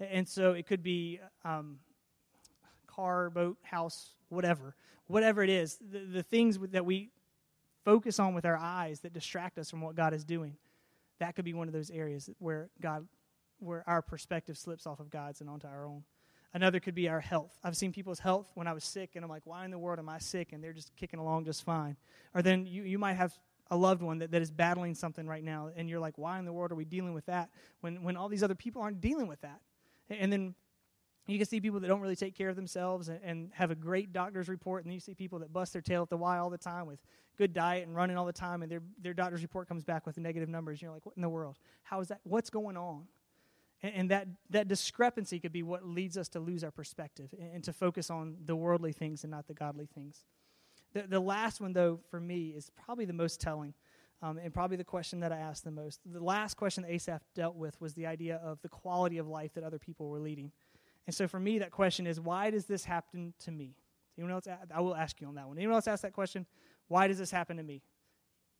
And 0.00 0.28
so 0.28 0.52
it 0.52 0.66
could 0.66 0.82
be 0.82 1.20
um, 1.44 1.78
car, 2.86 3.30
boat, 3.30 3.58
house, 3.62 4.10
whatever. 4.28 4.74
Whatever 5.06 5.42
it 5.42 5.50
is, 5.50 5.78
the, 5.90 6.00
the 6.00 6.22
things 6.22 6.58
that 6.72 6.84
we 6.84 7.10
focus 7.84 8.18
on 8.18 8.34
with 8.34 8.44
our 8.44 8.56
eyes 8.56 9.00
that 9.00 9.12
distract 9.12 9.58
us 9.58 9.70
from 9.70 9.80
what 9.80 9.94
God 9.94 10.12
is 10.12 10.24
doing, 10.24 10.56
that 11.18 11.34
could 11.34 11.44
be 11.44 11.54
one 11.54 11.66
of 11.66 11.72
those 11.72 11.90
areas 11.90 12.28
where 12.38 12.68
God 12.80 13.06
where 13.58 13.84
our 13.86 14.02
perspective 14.02 14.56
slips 14.56 14.86
off 14.86 15.00
of 15.00 15.10
God's 15.10 15.40
and 15.40 15.50
onto 15.50 15.66
our 15.66 15.86
own. 15.86 16.04
Another 16.54 16.80
could 16.80 16.94
be 16.94 17.08
our 17.08 17.20
health. 17.20 17.58
I've 17.62 17.76
seen 17.76 17.92
people's 17.92 18.20
health 18.20 18.50
when 18.54 18.66
I 18.66 18.72
was 18.72 18.82
sick, 18.82 19.10
and 19.14 19.24
I'm 19.24 19.30
like, 19.30 19.42
why 19.44 19.64
in 19.64 19.70
the 19.70 19.78
world 19.78 19.98
am 19.98 20.08
I 20.08 20.18
sick? 20.18 20.52
And 20.52 20.64
they're 20.64 20.72
just 20.72 20.94
kicking 20.96 21.20
along 21.20 21.44
just 21.44 21.64
fine. 21.64 21.96
Or 22.34 22.40
then 22.40 22.66
you, 22.66 22.84
you 22.84 22.98
might 22.98 23.14
have 23.14 23.38
a 23.70 23.76
loved 23.76 24.02
one 24.02 24.18
that, 24.18 24.30
that 24.30 24.40
is 24.40 24.50
battling 24.50 24.94
something 24.94 25.26
right 25.26 25.44
now, 25.44 25.70
and 25.76 25.90
you're 25.90 26.00
like, 26.00 26.16
why 26.16 26.38
in 26.38 26.46
the 26.46 26.52
world 26.52 26.72
are 26.72 26.74
we 26.74 26.86
dealing 26.86 27.12
with 27.12 27.26
that 27.26 27.50
when, 27.80 28.02
when 28.02 28.16
all 28.16 28.28
these 28.28 28.42
other 28.42 28.54
people 28.54 28.80
aren't 28.80 29.00
dealing 29.00 29.26
with 29.26 29.40
that? 29.42 29.60
And 30.08 30.32
then 30.32 30.54
you 31.26 31.36
can 31.36 31.46
see 31.46 31.60
people 31.60 31.80
that 31.80 31.88
don't 31.88 32.00
really 32.00 32.16
take 32.16 32.34
care 32.34 32.48
of 32.48 32.56
themselves 32.56 33.10
and, 33.10 33.20
and, 33.22 33.50
have 33.52 33.70
a 33.70 33.74
great 33.74 34.14
doctor's 34.14 34.48
report, 34.48 34.84
and 34.84 34.90
then 34.90 34.94
you 34.94 35.00
see 35.00 35.12
people 35.12 35.38
that 35.40 35.52
bust 35.52 35.74
their 35.74 35.82
tail 35.82 36.02
at 36.02 36.08
the 36.08 36.16
Y 36.16 36.38
all 36.38 36.48
the 36.48 36.56
time 36.56 36.86
with 36.86 36.98
good 37.36 37.52
diet 37.52 37.86
and 37.86 37.94
running 37.94 38.16
all 38.16 38.24
the 38.24 38.32
time, 38.32 38.62
and 38.62 38.72
their, 38.72 38.80
their 39.02 39.12
doctor's 39.12 39.42
report 39.42 39.68
comes 39.68 39.84
back 39.84 40.06
with 40.06 40.16
negative 40.16 40.48
numbers. 40.48 40.76
And 40.76 40.82
You're 40.82 40.92
like, 40.92 41.04
what 41.04 41.14
in 41.16 41.22
the 41.22 41.28
world? 41.28 41.58
How 41.82 42.00
is 42.00 42.08
that? 42.08 42.20
What's 42.24 42.48
going 42.48 42.78
on? 42.78 43.04
And, 43.82 43.94
and 43.94 44.10
that, 44.10 44.28
that 44.50 44.68
discrepancy 44.68 45.38
could 45.38 45.52
be 45.52 45.62
what 45.62 45.84
leads 45.84 46.16
us 46.16 46.28
to 46.30 46.40
lose 46.40 46.64
our 46.64 46.70
perspective 46.70 47.34
and, 47.38 47.54
and 47.56 47.64
to 47.64 47.72
focus 47.72 48.10
on 48.10 48.36
the 48.44 48.56
worldly 48.56 48.92
things 48.92 49.24
and 49.24 49.30
not 49.30 49.46
the 49.46 49.54
godly 49.54 49.86
things. 49.86 50.24
The, 50.94 51.02
the 51.02 51.20
last 51.20 51.60
one, 51.60 51.72
though, 51.72 52.00
for 52.10 52.20
me, 52.20 52.48
is 52.56 52.70
probably 52.84 53.04
the 53.04 53.12
most 53.12 53.40
telling. 53.40 53.74
Um, 54.20 54.36
and 54.36 54.52
probably 54.52 54.76
the 54.76 54.82
question 54.82 55.20
that 55.20 55.30
I 55.30 55.36
asked 55.36 55.62
the 55.62 55.70
most. 55.70 56.00
The 56.04 56.22
last 56.22 56.56
question 56.56 56.82
that 56.82 56.90
Asaph 56.90 57.22
dealt 57.36 57.54
with 57.54 57.80
was 57.80 57.94
the 57.94 58.06
idea 58.06 58.40
of 58.42 58.60
the 58.62 58.68
quality 58.68 59.18
of 59.18 59.28
life 59.28 59.54
that 59.54 59.62
other 59.62 59.78
people 59.78 60.08
were 60.08 60.18
leading. 60.18 60.50
And 61.06 61.14
so 61.14 61.28
for 61.28 61.38
me, 61.38 61.60
that 61.60 61.70
question 61.70 62.04
is, 62.04 62.18
why 62.18 62.50
does 62.50 62.66
this 62.66 62.84
happen 62.84 63.32
to 63.44 63.52
me? 63.52 63.76
Anyone 64.18 64.34
else? 64.34 64.48
I 64.74 64.80
will 64.80 64.96
ask 64.96 65.20
you 65.20 65.28
on 65.28 65.36
that 65.36 65.46
one. 65.46 65.56
Anyone 65.56 65.76
else 65.76 65.86
ask 65.86 66.02
that 66.02 66.12
question? 66.12 66.46
Why 66.88 67.06
does 67.06 67.18
this 67.18 67.30
happen 67.30 67.58
to 67.58 67.62
me? 67.62 67.82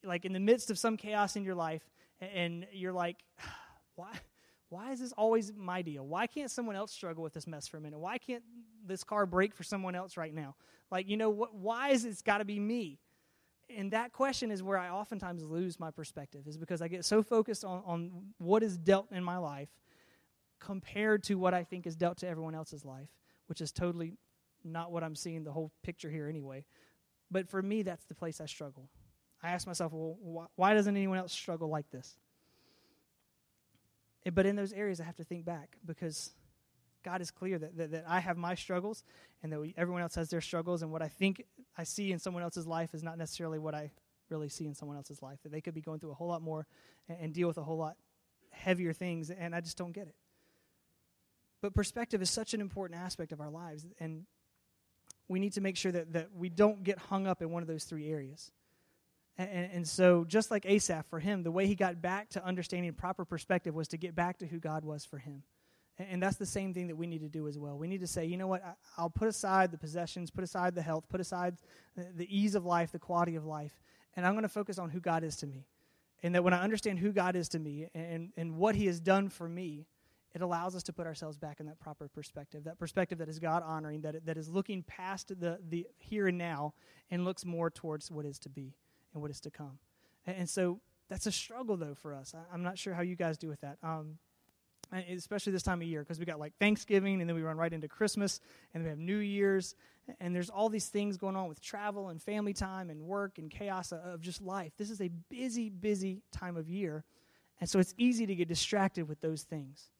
Like 0.04 0.24
in 0.24 0.32
the 0.32 0.38
midst 0.38 0.70
of 0.70 0.78
some 0.78 0.96
chaos 0.96 1.34
in 1.34 1.42
your 1.42 1.56
life, 1.56 1.82
and 2.20 2.64
you're 2.72 2.92
like, 2.92 3.16
why? 3.96 4.12
Why 4.70 4.92
is 4.92 5.00
this 5.00 5.12
always 5.12 5.52
my 5.56 5.82
deal? 5.82 6.06
Why 6.06 6.26
can't 6.26 6.50
someone 6.50 6.76
else 6.76 6.92
struggle 6.92 7.22
with 7.22 7.32
this 7.32 7.46
mess 7.46 7.66
for 7.66 7.78
a 7.78 7.80
minute? 7.80 7.98
Why 7.98 8.18
can't 8.18 8.42
this 8.86 9.02
car 9.02 9.24
break 9.26 9.54
for 9.54 9.62
someone 9.62 9.94
else 9.94 10.16
right 10.16 10.34
now? 10.34 10.56
Like, 10.90 11.08
you 11.08 11.16
know, 11.16 11.30
what, 11.30 11.54
why 11.54 11.90
is 11.90 12.04
it's 12.04 12.22
got 12.22 12.38
to 12.38 12.44
be 12.44 12.58
me? 12.58 12.98
And 13.74 13.92
that 13.92 14.12
question 14.12 14.50
is 14.50 14.62
where 14.62 14.78
I 14.78 14.88
oftentimes 14.90 15.42
lose 15.44 15.78
my 15.78 15.90
perspective, 15.90 16.46
is 16.46 16.56
because 16.56 16.80
I 16.80 16.88
get 16.88 17.04
so 17.04 17.22
focused 17.22 17.64
on, 17.64 17.82
on 17.84 18.10
what 18.38 18.62
is 18.62 18.78
dealt 18.78 19.12
in 19.12 19.22
my 19.22 19.36
life 19.38 19.68
compared 20.58 21.22
to 21.24 21.34
what 21.34 21.54
I 21.54 21.64
think 21.64 21.86
is 21.86 21.94
dealt 21.96 22.18
to 22.18 22.28
everyone 22.28 22.54
else's 22.54 22.84
life, 22.84 23.08
which 23.46 23.60
is 23.60 23.72
totally 23.72 24.14
not 24.64 24.90
what 24.90 25.04
I'm 25.04 25.14
seeing 25.14 25.44
the 25.44 25.52
whole 25.52 25.70
picture 25.82 26.10
here 26.10 26.28
anyway. 26.28 26.64
But 27.30 27.48
for 27.48 27.62
me, 27.62 27.82
that's 27.82 28.04
the 28.06 28.14
place 28.14 28.40
I 28.40 28.46
struggle. 28.46 28.88
I 29.42 29.50
ask 29.50 29.66
myself, 29.66 29.92
well, 29.92 30.16
wh- 30.22 30.58
why 30.58 30.74
doesn't 30.74 30.96
anyone 30.96 31.18
else 31.18 31.32
struggle 31.32 31.68
like 31.68 31.90
this? 31.90 32.16
But 34.32 34.46
in 34.46 34.56
those 34.56 34.72
areas, 34.72 35.00
I 35.00 35.04
have 35.04 35.16
to 35.16 35.24
think 35.24 35.44
back 35.44 35.76
because 35.84 36.32
God 37.04 37.20
is 37.20 37.30
clear 37.30 37.58
that, 37.58 37.76
that, 37.76 37.90
that 37.92 38.04
I 38.08 38.20
have 38.20 38.36
my 38.36 38.54
struggles 38.54 39.04
and 39.42 39.52
that 39.52 39.60
we, 39.60 39.74
everyone 39.76 40.02
else 40.02 40.14
has 40.16 40.28
their 40.28 40.40
struggles. 40.40 40.82
And 40.82 40.90
what 40.90 41.02
I 41.02 41.08
think 41.08 41.44
I 41.76 41.84
see 41.84 42.12
in 42.12 42.18
someone 42.18 42.42
else's 42.42 42.66
life 42.66 42.94
is 42.94 43.02
not 43.02 43.18
necessarily 43.18 43.58
what 43.58 43.74
I 43.74 43.92
really 44.28 44.48
see 44.48 44.66
in 44.66 44.74
someone 44.74 44.96
else's 44.96 45.22
life. 45.22 45.38
That 45.42 45.52
they 45.52 45.60
could 45.60 45.74
be 45.74 45.80
going 45.80 46.00
through 46.00 46.10
a 46.10 46.14
whole 46.14 46.28
lot 46.28 46.42
more 46.42 46.66
and, 47.08 47.18
and 47.20 47.34
deal 47.34 47.48
with 47.48 47.58
a 47.58 47.62
whole 47.62 47.78
lot 47.78 47.96
heavier 48.50 48.92
things, 48.92 49.30
and 49.30 49.54
I 49.54 49.60
just 49.60 49.78
don't 49.78 49.92
get 49.92 50.08
it. 50.08 50.14
But 51.60 51.74
perspective 51.74 52.22
is 52.22 52.30
such 52.30 52.54
an 52.54 52.60
important 52.60 53.00
aspect 53.00 53.32
of 53.32 53.40
our 53.40 53.50
lives, 53.50 53.86
and 53.98 54.24
we 55.28 55.38
need 55.38 55.52
to 55.54 55.60
make 55.60 55.76
sure 55.76 55.92
that, 55.92 56.12
that 56.12 56.28
we 56.34 56.48
don't 56.48 56.82
get 56.82 56.98
hung 56.98 57.26
up 57.26 57.42
in 57.42 57.50
one 57.50 57.62
of 57.62 57.68
those 57.68 57.84
three 57.84 58.10
areas. 58.10 58.50
And, 59.38 59.70
and, 59.72 59.88
so, 59.88 60.24
just 60.24 60.50
like 60.50 60.66
Asaph, 60.66 61.06
for 61.08 61.20
him, 61.20 61.44
the 61.44 61.52
way 61.52 61.68
he 61.68 61.76
got 61.76 62.02
back 62.02 62.28
to 62.30 62.44
understanding 62.44 62.92
proper 62.92 63.24
perspective 63.24 63.72
was 63.72 63.86
to 63.88 63.96
get 63.96 64.16
back 64.16 64.38
to 64.38 64.46
who 64.46 64.58
God 64.58 64.84
was 64.84 65.04
for 65.04 65.18
him. 65.18 65.44
And, 65.96 66.08
and 66.10 66.22
that's 66.22 66.36
the 66.36 66.46
same 66.46 66.74
thing 66.74 66.88
that 66.88 66.96
we 66.96 67.06
need 67.06 67.20
to 67.20 67.28
do 67.28 67.46
as 67.46 67.56
well. 67.56 67.78
We 67.78 67.86
need 67.86 68.00
to 68.00 68.08
say, 68.08 68.24
you 68.26 68.36
know 68.36 68.48
what, 68.48 68.64
I, 68.96 69.02
will 69.02 69.10
put 69.10 69.28
aside 69.28 69.70
the 69.70 69.78
possessions, 69.78 70.32
put 70.32 70.42
aside 70.42 70.74
the 70.74 70.82
health, 70.82 71.04
put 71.08 71.20
aside 71.20 71.56
the, 71.96 72.08
the 72.16 72.36
ease 72.36 72.56
of 72.56 72.64
life, 72.64 72.90
the 72.90 72.98
quality 72.98 73.36
of 73.36 73.46
life, 73.46 73.80
and 74.16 74.26
I'm 74.26 74.32
going 74.32 74.42
to 74.42 74.48
focus 74.48 74.76
on 74.76 74.90
who 74.90 74.98
God 74.98 75.22
is 75.22 75.36
to 75.36 75.46
me. 75.46 75.66
And 76.20 76.34
that 76.34 76.42
when 76.42 76.52
I 76.52 76.64
understand 76.64 76.98
who 76.98 77.12
God 77.12 77.36
is 77.36 77.48
to 77.50 77.60
me 77.60 77.86
and, 77.94 78.32
and 78.36 78.56
what 78.56 78.74
he 78.74 78.86
has 78.86 78.98
done 78.98 79.28
for 79.28 79.48
me, 79.48 79.86
it 80.34 80.42
allows 80.42 80.74
us 80.74 80.82
to 80.84 80.92
put 80.92 81.06
ourselves 81.06 81.36
back 81.36 81.60
in 81.60 81.66
that 81.66 81.78
proper 81.78 82.08
perspective, 82.08 82.64
that 82.64 82.76
perspective 82.76 83.18
that 83.18 83.28
is 83.28 83.38
God 83.38 83.62
honoring, 83.64 84.00
that, 84.00 84.26
that 84.26 84.36
is 84.36 84.48
looking 84.48 84.82
past 84.82 85.28
the, 85.28 85.60
the 85.68 85.86
here 85.96 86.26
and 86.26 86.36
now 86.36 86.74
and 87.08 87.24
looks 87.24 87.44
more 87.44 87.70
towards 87.70 88.10
what 88.10 88.26
is 88.26 88.40
to 88.40 88.48
be 88.48 88.74
and 89.12 89.22
what 89.22 89.30
is 89.30 89.40
to 89.40 89.50
come. 89.50 89.78
And, 90.26 90.36
and 90.38 90.48
so 90.48 90.80
that's 91.08 91.26
a 91.26 91.32
struggle, 91.32 91.76
though, 91.76 91.94
for 91.94 92.14
us. 92.14 92.34
I, 92.34 92.54
am 92.54 92.62
not 92.62 92.78
sure 92.78 92.94
how 92.94 93.02
you 93.02 93.16
guys 93.16 93.38
do 93.38 93.48
with 93.48 93.60
that. 93.62 93.78
Um, 93.82 94.18
especially 95.10 95.52
this 95.52 95.62
time 95.62 95.80
of 95.82 95.86
year, 95.86 96.02
because 96.02 96.18
we 96.18 96.24
got 96.24 96.40
like 96.40 96.54
Thanksgiving, 96.58 97.20
and 97.20 97.28
then 97.28 97.36
we 97.36 97.42
run 97.42 97.56
right 97.56 97.72
into 97.72 97.88
Christmas, 97.88 98.40
and 98.72 98.82
we 98.82 98.88
have 98.88 98.98
New 98.98 99.18
Year's, 99.18 99.74
and 100.20 100.34
there's 100.34 100.48
all 100.48 100.68
these 100.68 100.86
things 100.86 101.16
going 101.16 101.36
on 101.36 101.48
with 101.48 101.60
travel 101.60 102.08
and 102.08 102.22
family 102.22 102.54
time 102.54 102.88
and 102.88 103.02
work 103.02 103.38
and 103.38 103.50
chaos 103.50 103.92
of 103.92 104.20
just 104.20 104.40
life. 104.40 104.72
This 104.78 104.90
is 104.90 105.00
a 105.00 105.08
busy, 105.28 105.68
busy 105.68 106.22
time 106.32 106.56
of 106.56 106.68
year, 106.68 107.04
and 107.60 107.68
so 107.68 107.78
it's 107.78 107.94
easy 107.98 108.26
to 108.26 108.34
get 108.34 108.48
distracted 108.48 109.08
with 109.08 109.20
those 109.20 109.42
things. 109.42 109.90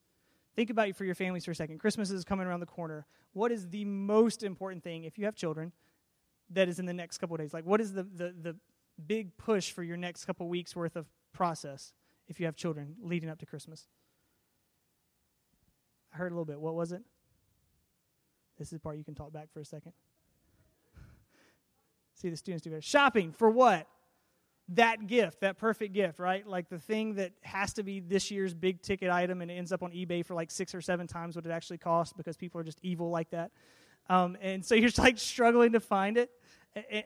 Think 0.55 0.71
about 0.71 0.89
it 0.89 0.95
for 0.95 1.05
your 1.05 1.15
families 1.15 1.45
for 1.45 1.51
a 1.51 1.55
second. 1.55 1.79
Christmas 1.79 2.09
is 2.09 2.25
coming 2.25 2.47
around 2.47 2.59
the 2.59 2.65
corner. 2.65 3.05
What 3.33 3.51
is 3.51 3.69
the 3.69 3.85
most 3.85 4.43
important 4.43 4.83
thing, 4.83 5.03
if 5.03 5.17
you 5.17 5.25
have 5.25 5.35
children, 5.35 5.71
that 6.49 6.67
is 6.67 6.79
in 6.79 6.85
the 6.85 6.93
next 6.93 7.19
couple 7.19 7.37
days? 7.37 7.53
Like, 7.53 7.65
what 7.65 7.79
is 7.79 7.93
the, 7.93 8.03
the, 8.03 8.33
the 8.41 8.55
big 9.07 9.37
push 9.37 9.71
for 9.71 9.83
your 9.83 9.97
next 9.97 10.25
couple 10.25 10.47
weeks 10.47 10.75
worth 10.75 10.95
of 10.95 11.07
process 11.33 11.93
if 12.27 12.39
you 12.39 12.45
have 12.45 12.55
children 12.55 12.95
leading 13.01 13.29
up 13.29 13.39
to 13.39 13.45
Christmas? 13.45 13.87
I 16.13 16.17
heard 16.17 16.31
a 16.31 16.35
little 16.35 16.45
bit. 16.45 16.59
What 16.59 16.75
was 16.75 16.91
it? 16.91 17.01
This 18.57 18.67
is 18.67 18.71
the 18.71 18.79
part 18.79 18.97
you 18.97 19.03
can 19.03 19.15
talk 19.15 19.31
back 19.31 19.51
for 19.53 19.61
a 19.61 19.65
second. 19.65 19.93
See 22.13 22.29
the 22.29 22.37
students 22.37 22.63
do 22.63 22.73
it. 22.73 22.83
Shopping 22.83 23.31
for 23.31 23.49
what? 23.49 23.87
That 24.73 25.07
gift, 25.07 25.41
that 25.41 25.57
perfect 25.57 25.93
gift, 25.93 26.19
right? 26.19 26.45
Like 26.45 26.69
the 26.69 26.77
thing 26.77 27.15
that 27.15 27.31
has 27.41 27.73
to 27.73 27.83
be 27.83 28.01
this 28.01 28.29
year's 28.29 28.53
big 28.53 28.81
ticket 28.81 29.09
item 29.09 29.41
and 29.41 29.49
it 29.49 29.55
ends 29.55 29.71
up 29.71 29.81
on 29.81 29.91
eBay 29.91 30.23
for 30.23 30.35
like 30.35 30.51
six 30.51 30.75
or 30.75 30.81
seven 30.81 31.07
times 31.07 31.35
what 31.35 31.45
it 31.45 31.51
actually 31.51 31.79
costs 31.79 32.13
because 32.13 32.37
people 32.37 32.61
are 32.61 32.63
just 32.63 32.79
evil 32.83 33.09
like 33.09 33.31
that. 33.31 33.51
Um, 34.09 34.37
and 34.41 34.63
so 34.63 34.75
you're 34.75 34.89
just 34.89 34.99
like 34.99 35.17
struggling 35.17 35.71
to 35.71 35.79
find 35.79 36.17
it. 36.17 36.29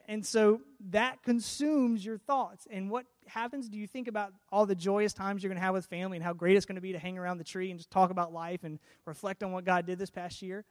And 0.07 0.25
so 0.25 0.61
that 0.91 1.23
consumes 1.23 2.05
your 2.05 2.17
thoughts. 2.17 2.67
And 2.69 2.89
what 2.89 3.05
happens? 3.27 3.69
Do 3.69 3.77
you 3.77 3.87
think 3.87 4.07
about 4.07 4.33
all 4.51 4.65
the 4.65 4.75
joyous 4.75 5.13
times 5.13 5.41
you're 5.41 5.49
going 5.49 5.59
to 5.59 5.63
have 5.63 5.73
with 5.73 5.85
family 5.85 6.17
and 6.17 6.23
how 6.23 6.33
great 6.33 6.57
it's 6.57 6.65
going 6.65 6.75
to 6.75 6.81
be 6.81 6.91
to 6.91 6.99
hang 6.99 7.17
around 7.17 7.37
the 7.37 7.43
tree 7.43 7.71
and 7.71 7.79
just 7.79 7.89
talk 7.89 8.11
about 8.11 8.33
life 8.33 8.63
and 8.63 8.79
reflect 9.05 9.41
on 9.41 9.51
what 9.51 9.63
God 9.63 9.85
did 9.85 9.97
this 9.97 10.09
past 10.09 10.41
year? 10.41 10.65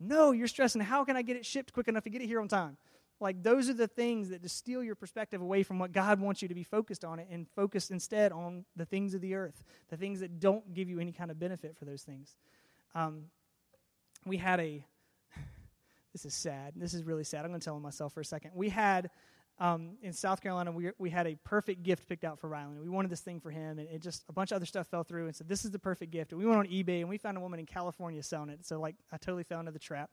No, 0.00 0.32
you're 0.32 0.48
stressing, 0.48 0.80
how 0.80 1.04
can 1.04 1.16
I 1.16 1.22
get 1.22 1.36
it 1.36 1.44
shipped 1.44 1.72
quick 1.72 1.88
enough 1.88 2.04
to 2.04 2.10
get 2.10 2.22
it 2.22 2.26
here 2.26 2.40
on 2.40 2.48
time? 2.48 2.76
Like, 3.20 3.42
those 3.42 3.68
are 3.68 3.74
the 3.74 3.88
things 3.88 4.28
that 4.28 4.42
just 4.42 4.56
steal 4.56 4.82
your 4.82 4.94
perspective 4.94 5.40
away 5.40 5.64
from 5.64 5.80
what 5.80 5.92
God 5.92 6.20
wants 6.20 6.40
you 6.40 6.48
to 6.48 6.54
be 6.54 6.62
focused 6.62 7.04
on 7.04 7.18
it 7.18 7.26
and 7.30 7.48
focus 7.56 7.90
instead 7.90 8.30
on 8.30 8.64
the 8.76 8.84
things 8.84 9.12
of 9.12 9.20
the 9.20 9.34
earth, 9.34 9.64
the 9.88 9.96
things 9.96 10.20
that 10.20 10.38
don't 10.38 10.72
give 10.72 10.88
you 10.88 11.00
any 11.00 11.10
kind 11.10 11.30
of 11.30 11.38
benefit 11.38 11.76
for 11.76 11.84
those 11.84 12.02
things. 12.02 12.36
Um, 12.94 13.24
we 14.24 14.36
had 14.36 14.60
a 14.60 14.84
this 16.22 16.34
is 16.34 16.38
sad. 16.38 16.72
This 16.74 16.94
is 16.94 17.04
really 17.04 17.22
sad. 17.22 17.44
I'm 17.44 17.50
going 17.50 17.60
to 17.60 17.64
tell 17.64 17.78
myself 17.78 18.12
for 18.12 18.20
a 18.20 18.24
second. 18.24 18.50
We 18.54 18.68
had 18.70 19.10
um, 19.60 19.98
in 20.02 20.12
South 20.12 20.40
Carolina, 20.40 20.72
we, 20.72 20.90
we 20.98 21.10
had 21.10 21.26
a 21.26 21.36
perfect 21.44 21.82
gift 21.84 22.08
picked 22.08 22.24
out 22.24 22.40
for 22.40 22.48
Rylan. 22.48 22.80
We 22.82 22.88
wanted 22.88 23.10
this 23.10 23.20
thing 23.20 23.40
for 23.40 23.50
him, 23.50 23.78
and 23.78 23.88
it 23.88 24.02
just 24.02 24.24
a 24.28 24.32
bunch 24.32 24.50
of 24.50 24.56
other 24.56 24.66
stuff 24.66 24.88
fell 24.88 25.04
through, 25.04 25.26
and 25.26 25.36
so 25.36 25.44
this 25.46 25.64
is 25.64 25.70
the 25.70 25.78
perfect 25.78 26.10
gift. 26.10 26.32
And 26.32 26.40
we 26.40 26.46
went 26.46 26.58
on 26.58 26.66
eBay, 26.66 27.00
and 27.00 27.08
we 27.08 27.18
found 27.18 27.36
a 27.36 27.40
woman 27.40 27.60
in 27.60 27.66
California 27.66 28.22
selling 28.22 28.50
it. 28.50 28.66
So 28.66 28.80
like, 28.80 28.96
I 29.12 29.16
totally 29.16 29.44
fell 29.44 29.60
into 29.60 29.72
the 29.72 29.78
trap. 29.78 30.10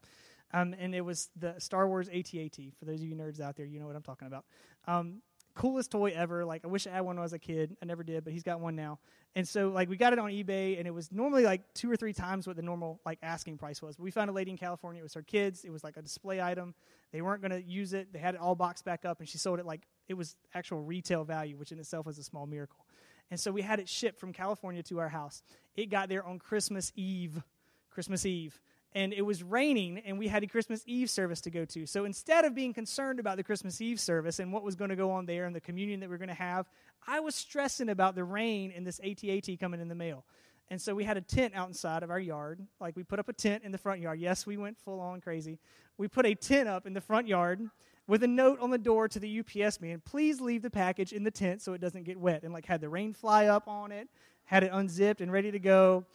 Um, 0.52 0.76
and 0.78 0.94
it 0.94 1.00
was 1.00 1.28
the 1.36 1.56
Star 1.58 1.88
Wars 1.88 2.08
AT-AT. 2.08 2.56
For 2.78 2.84
those 2.84 3.00
of 3.00 3.06
you 3.06 3.16
nerds 3.16 3.40
out 3.40 3.56
there, 3.56 3.66
you 3.66 3.80
know 3.80 3.86
what 3.86 3.96
I'm 3.96 4.02
talking 4.02 4.28
about. 4.28 4.44
Um, 4.86 5.22
coolest 5.56 5.90
toy 5.90 6.12
ever. 6.14 6.44
Like 6.44 6.64
I 6.64 6.68
wish 6.68 6.86
I 6.86 6.90
had 6.90 7.00
one 7.00 7.16
when 7.16 7.18
I 7.18 7.22
was 7.22 7.32
a 7.32 7.38
kid. 7.38 7.76
I 7.82 7.86
never 7.86 8.04
did, 8.04 8.22
but 8.22 8.32
he's 8.32 8.44
got 8.44 8.60
one 8.60 8.76
now. 8.76 8.98
And 9.34 9.46
so 9.46 9.70
like 9.70 9.88
we 9.88 9.96
got 9.96 10.12
it 10.12 10.18
on 10.18 10.30
eBay, 10.30 10.78
and 10.78 10.86
it 10.86 10.92
was 10.92 11.10
normally 11.10 11.44
like 11.44 11.62
two 11.74 11.90
or 11.90 11.96
three 11.96 12.12
times 12.12 12.46
what 12.46 12.56
the 12.56 12.62
normal 12.62 13.00
like 13.04 13.18
asking 13.22 13.58
price 13.58 13.82
was. 13.82 13.96
But 13.96 14.04
we 14.04 14.10
found 14.10 14.30
a 14.30 14.32
lady 14.32 14.50
in 14.50 14.56
California. 14.56 15.00
It 15.00 15.02
was 15.02 15.14
her 15.14 15.22
kids. 15.22 15.64
It 15.64 15.70
was 15.70 15.82
like 15.82 15.96
a 15.96 16.02
display 16.02 16.40
item. 16.40 16.74
They 17.12 17.22
weren't 17.22 17.40
going 17.40 17.50
to 17.50 17.62
use 17.62 17.92
it. 17.92 18.12
They 18.12 18.18
had 18.18 18.34
it 18.34 18.40
all 18.40 18.54
boxed 18.54 18.84
back 18.84 19.04
up, 19.04 19.20
and 19.20 19.28
she 19.28 19.38
sold 19.38 19.58
it 19.58 19.66
like 19.66 19.82
it 20.08 20.14
was 20.14 20.36
actual 20.54 20.82
retail 20.82 21.24
value, 21.24 21.56
which 21.56 21.72
in 21.72 21.78
itself 21.78 22.06
was 22.06 22.18
a 22.18 22.22
small 22.22 22.46
miracle. 22.46 22.86
And 23.30 23.40
so 23.40 23.50
we 23.50 23.62
had 23.62 23.80
it 23.80 23.88
shipped 23.88 24.20
from 24.20 24.32
California 24.32 24.82
to 24.84 25.00
our 25.00 25.08
house. 25.08 25.42
It 25.74 25.90
got 25.90 26.08
there 26.08 26.24
on 26.24 26.38
Christmas 26.38 26.92
Eve. 26.94 27.42
Christmas 27.90 28.26
Eve 28.26 28.60
and 28.96 29.12
it 29.12 29.20
was 29.20 29.42
raining 29.42 29.98
and 30.06 30.18
we 30.18 30.26
had 30.26 30.42
a 30.42 30.46
Christmas 30.46 30.82
Eve 30.86 31.10
service 31.10 31.42
to 31.42 31.50
go 31.50 31.66
to. 31.66 31.84
So 31.84 32.06
instead 32.06 32.46
of 32.46 32.54
being 32.54 32.72
concerned 32.72 33.20
about 33.20 33.36
the 33.36 33.44
Christmas 33.44 33.78
Eve 33.82 34.00
service 34.00 34.38
and 34.38 34.54
what 34.54 34.62
was 34.62 34.74
going 34.74 34.88
to 34.88 34.96
go 34.96 35.10
on 35.10 35.26
there 35.26 35.44
and 35.44 35.54
the 35.54 35.60
communion 35.60 36.00
that 36.00 36.08
we 36.08 36.14
are 36.14 36.18
going 36.18 36.28
to 36.28 36.34
have, 36.34 36.66
I 37.06 37.20
was 37.20 37.34
stressing 37.34 37.90
about 37.90 38.14
the 38.14 38.24
rain 38.24 38.72
and 38.74 38.86
this 38.86 38.98
ATAT 39.00 39.60
coming 39.60 39.82
in 39.82 39.88
the 39.88 39.94
mail. 39.94 40.24
And 40.70 40.80
so 40.80 40.94
we 40.94 41.04
had 41.04 41.18
a 41.18 41.20
tent 41.20 41.52
outside 41.54 42.04
of 42.04 42.10
our 42.10 42.18
yard. 42.18 42.66
Like 42.80 42.96
we 42.96 43.04
put 43.04 43.18
up 43.18 43.28
a 43.28 43.34
tent 43.34 43.64
in 43.64 43.70
the 43.70 43.76
front 43.76 44.00
yard. 44.00 44.18
Yes, 44.18 44.46
we 44.46 44.56
went 44.56 44.78
full 44.78 44.98
on 44.98 45.20
crazy. 45.20 45.58
We 45.98 46.08
put 46.08 46.24
a 46.24 46.34
tent 46.34 46.66
up 46.66 46.86
in 46.86 46.94
the 46.94 47.02
front 47.02 47.28
yard 47.28 47.68
with 48.06 48.22
a 48.22 48.28
note 48.28 48.60
on 48.60 48.70
the 48.70 48.78
door 48.78 49.08
to 49.08 49.20
the 49.20 49.40
UPS 49.40 49.78
man, 49.78 50.00
please 50.06 50.40
leave 50.40 50.62
the 50.62 50.70
package 50.70 51.12
in 51.12 51.22
the 51.22 51.30
tent 51.30 51.60
so 51.60 51.74
it 51.74 51.82
doesn't 51.82 52.04
get 52.04 52.18
wet. 52.18 52.44
And 52.44 52.52
like 52.54 52.64
had 52.64 52.80
the 52.80 52.88
rain 52.88 53.12
fly 53.12 53.46
up 53.46 53.68
on 53.68 53.92
it, 53.92 54.08
had 54.44 54.62
it 54.62 54.70
unzipped 54.72 55.20
and 55.20 55.30
ready 55.30 55.50
to 55.50 55.58
go. 55.58 56.06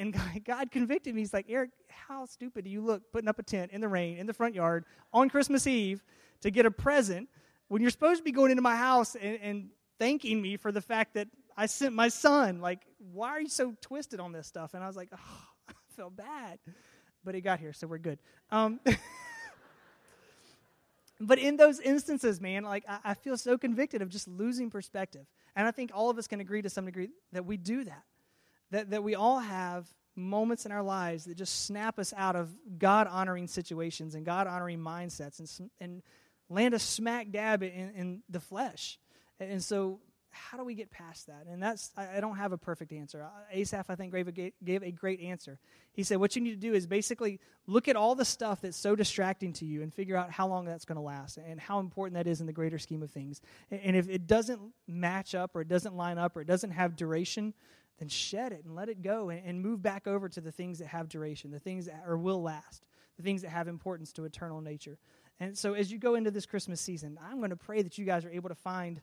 And 0.00 0.16
God 0.44 0.70
convicted 0.70 1.14
me. 1.14 1.22
He's 1.22 1.32
like, 1.32 1.46
Eric, 1.48 1.70
how 1.88 2.26
stupid 2.26 2.64
do 2.64 2.70
you 2.70 2.80
look 2.80 3.10
putting 3.12 3.28
up 3.28 3.38
a 3.38 3.42
tent 3.42 3.72
in 3.72 3.80
the 3.80 3.88
rain 3.88 4.18
in 4.18 4.26
the 4.26 4.32
front 4.32 4.54
yard 4.54 4.84
on 5.12 5.28
Christmas 5.28 5.66
Eve 5.66 6.02
to 6.40 6.50
get 6.50 6.66
a 6.66 6.70
present 6.70 7.28
when 7.68 7.80
you're 7.80 7.90
supposed 7.90 8.18
to 8.18 8.24
be 8.24 8.32
going 8.32 8.50
into 8.50 8.62
my 8.62 8.76
house 8.76 9.16
and, 9.16 9.38
and 9.42 9.68
thanking 9.98 10.40
me 10.40 10.56
for 10.56 10.72
the 10.72 10.80
fact 10.80 11.14
that 11.14 11.28
I 11.56 11.66
sent 11.66 11.94
my 11.94 12.08
son? 12.08 12.60
Like, 12.60 12.80
why 13.12 13.30
are 13.30 13.40
you 13.40 13.48
so 13.48 13.74
twisted 13.80 14.20
on 14.20 14.32
this 14.32 14.46
stuff? 14.46 14.74
And 14.74 14.82
I 14.82 14.86
was 14.86 14.96
like, 14.96 15.08
oh, 15.12 15.48
I 15.68 15.72
felt 15.96 16.16
bad. 16.16 16.58
But 17.24 17.34
he 17.34 17.40
got 17.40 17.58
here, 17.58 17.72
so 17.72 17.86
we're 17.86 17.98
good. 17.98 18.18
Um, 18.50 18.80
but 21.20 21.38
in 21.38 21.56
those 21.56 21.80
instances, 21.80 22.40
man, 22.40 22.64
like 22.64 22.84
I, 22.88 22.98
I 23.04 23.14
feel 23.14 23.38
so 23.38 23.56
convicted 23.56 24.02
of 24.02 24.10
just 24.10 24.28
losing 24.28 24.70
perspective. 24.70 25.26
And 25.56 25.66
I 25.66 25.70
think 25.70 25.90
all 25.94 26.10
of 26.10 26.18
us 26.18 26.26
can 26.26 26.40
agree 26.40 26.62
to 26.62 26.68
some 26.68 26.84
degree 26.84 27.10
that 27.32 27.46
we 27.46 27.56
do 27.56 27.84
that 27.84 28.02
that, 28.74 28.90
that 28.90 29.04
we 29.04 29.14
all 29.14 29.38
have 29.38 29.86
moments 30.16 30.66
in 30.66 30.72
our 30.72 30.82
lives 30.82 31.24
that 31.24 31.36
just 31.36 31.64
snap 31.64 31.98
us 31.98 32.12
out 32.16 32.36
of 32.36 32.54
God 32.78 33.06
honoring 33.06 33.46
situations 33.46 34.14
and 34.14 34.24
God 34.24 34.46
honoring 34.46 34.78
mindsets 34.78 35.38
and, 35.38 35.70
and 35.80 36.02
land 36.48 36.74
us 36.74 36.82
smack 36.82 37.30
dab 37.30 37.62
in, 37.62 37.92
in 37.96 38.22
the 38.28 38.40
flesh. 38.40 38.98
And 39.40 39.62
so, 39.62 40.00
how 40.36 40.58
do 40.58 40.64
we 40.64 40.74
get 40.74 40.90
past 40.90 41.28
that? 41.28 41.46
And 41.48 41.62
that's, 41.62 41.92
I, 41.96 42.16
I 42.16 42.20
don't 42.20 42.36
have 42.36 42.50
a 42.50 42.58
perfect 42.58 42.92
answer. 42.92 43.24
Asaph, 43.52 43.88
I 43.88 43.94
think, 43.94 44.12
gave 44.12 44.26
a, 44.26 44.52
gave 44.64 44.82
a 44.82 44.90
great 44.90 45.20
answer. 45.20 45.60
He 45.92 46.02
said, 46.02 46.18
What 46.18 46.34
you 46.34 46.42
need 46.42 46.60
to 46.60 46.68
do 46.68 46.74
is 46.74 46.88
basically 46.88 47.38
look 47.68 47.86
at 47.86 47.94
all 47.94 48.16
the 48.16 48.24
stuff 48.24 48.60
that's 48.60 48.76
so 48.76 48.96
distracting 48.96 49.52
to 49.54 49.64
you 49.64 49.82
and 49.82 49.94
figure 49.94 50.16
out 50.16 50.32
how 50.32 50.48
long 50.48 50.64
that's 50.64 50.84
going 50.84 50.96
to 50.96 51.02
last 51.02 51.38
and 51.38 51.60
how 51.60 51.78
important 51.78 52.14
that 52.14 52.28
is 52.28 52.40
in 52.40 52.46
the 52.46 52.52
greater 52.52 52.78
scheme 52.78 53.02
of 53.02 53.12
things. 53.12 53.40
And 53.70 53.94
if 53.94 54.08
it 54.08 54.26
doesn't 54.26 54.60
match 54.88 55.36
up 55.36 55.54
or 55.54 55.60
it 55.60 55.68
doesn't 55.68 55.96
line 55.96 56.18
up 56.18 56.36
or 56.36 56.40
it 56.40 56.48
doesn't 56.48 56.72
have 56.72 56.96
duration, 56.96 57.54
then 57.98 58.08
shed 58.08 58.52
it 58.52 58.64
and 58.64 58.74
let 58.74 58.88
it 58.88 59.02
go 59.02 59.30
and, 59.30 59.44
and 59.44 59.60
move 59.60 59.82
back 59.82 60.06
over 60.06 60.28
to 60.28 60.40
the 60.40 60.52
things 60.52 60.78
that 60.78 60.88
have 60.88 61.08
duration, 61.08 61.50
the 61.50 61.60
things 61.60 61.86
that 61.86 62.02
or 62.06 62.16
will 62.16 62.42
last, 62.42 62.84
the 63.16 63.22
things 63.22 63.42
that 63.42 63.50
have 63.50 63.68
importance 63.68 64.12
to 64.12 64.24
eternal 64.24 64.60
nature. 64.60 64.98
And 65.40 65.56
so 65.56 65.74
as 65.74 65.90
you 65.90 65.98
go 65.98 66.14
into 66.14 66.30
this 66.30 66.46
Christmas 66.46 66.80
season, 66.80 67.18
I'm 67.22 67.38
going 67.38 67.50
to 67.50 67.56
pray 67.56 67.82
that 67.82 67.98
you 67.98 68.04
guys 68.04 68.24
are 68.24 68.30
able 68.30 68.48
to 68.48 68.54
find 68.54 69.00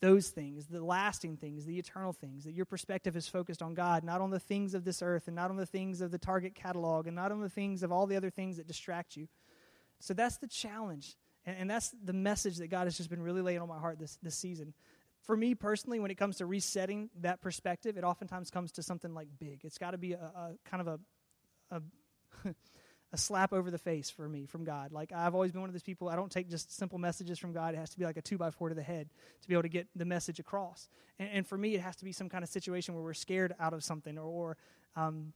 those 0.00 0.28
things, 0.28 0.66
the 0.66 0.84
lasting 0.84 1.36
things, 1.36 1.64
the 1.64 1.78
eternal 1.78 2.12
things, 2.12 2.44
that 2.44 2.52
your 2.52 2.64
perspective 2.64 3.16
is 3.16 3.28
focused 3.28 3.62
on 3.62 3.72
God, 3.72 4.02
not 4.02 4.20
on 4.20 4.30
the 4.30 4.40
things 4.40 4.74
of 4.74 4.84
this 4.84 5.00
earth 5.00 5.28
and 5.28 5.36
not 5.36 5.50
on 5.50 5.56
the 5.56 5.64
things 5.64 6.00
of 6.00 6.10
the 6.10 6.18
Target 6.18 6.54
catalog 6.56 7.06
and 7.06 7.14
not 7.14 7.30
on 7.30 7.40
the 7.40 7.48
things 7.48 7.82
of 7.82 7.92
all 7.92 8.06
the 8.06 8.16
other 8.16 8.30
things 8.30 8.56
that 8.56 8.66
distract 8.66 9.16
you. 9.16 9.28
So 10.00 10.12
that's 10.12 10.38
the 10.38 10.48
challenge. 10.48 11.16
And, 11.46 11.56
and 11.56 11.70
that's 11.70 11.94
the 12.04 12.12
message 12.12 12.56
that 12.56 12.68
God 12.68 12.84
has 12.84 12.96
just 12.96 13.10
been 13.10 13.22
really 13.22 13.42
laying 13.42 13.60
on 13.60 13.68
my 13.68 13.78
heart 13.78 14.00
this, 14.00 14.18
this 14.22 14.34
season 14.34 14.74
for 15.22 15.36
me 15.36 15.54
personally, 15.54 16.00
when 16.00 16.10
it 16.10 16.16
comes 16.16 16.36
to 16.38 16.46
resetting 16.46 17.10
that 17.20 17.40
perspective, 17.40 17.96
it 17.96 18.04
oftentimes 18.04 18.50
comes 18.50 18.72
to 18.72 18.82
something 18.82 19.14
like 19.14 19.28
big. 19.38 19.60
It's 19.64 19.78
got 19.78 19.92
to 19.92 19.98
be 19.98 20.12
a, 20.12 20.16
a, 20.16 20.50
kind 20.68 20.80
of 20.80 20.88
a 20.88 21.00
a, 21.72 21.82
a 23.12 23.16
slap 23.16 23.52
over 23.52 23.70
the 23.70 23.78
face 23.78 24.10
for 24.10 24.28
me 24.28 24.46
from 24.46 24.64
God. 24.64 24.92
Like 24.92 25.12
I've 25.12 25.34
always 25.34 25.52
been 25.52 25.60
one 25.60 25.70
of 25.70 25.74
those 25.74 25.82
people. 25.82 26.08
I 26.08 26.16
don't 26.16 26.30
take 26.30 26.48
just 26.48 26.76
simple 26.76 26.98
messages 26.98 27.38
from 27.38 27.52
God. 27.52 27.74
It 27.74 27.78
has 27.78 27.90
to 27.90 27.98
be 27.98 28.04
like 28.04 28.16
a 28.16 28.22
two 28.22 28.38
by 28.38 28.50
four 28.50 28.68
to 28.68 28.74
the 28.74 28.82
head 28.82 29.08
to 29.42 29.48
be 29.48 29.54
able 29.54 29.62
to 29.62 29.68
get 29.68 29.88
the 29.96 30.04
message 30.04 30.38
across. 30.38 30.88
And, 31.18 31.28
and 31.32 31.46
for 31.46 31.58
me, 31.58 31.74
it 31.74 31.80
has 31.80 31.96
to 31.96 32.04
be 32.04 32.12
some 32.12 32.28
kind 32.28 32.44
of 32.44 32.50
situation 32.50 32.94
where 32.94 33.02
we're 33.02 33.14
scared 33.14 33.54
out 33.58 33.74
of 33.74 33.84
something 33.84 34.18
or, 34.18 34.24
or 34.24 34.56
um, 34.96 35.32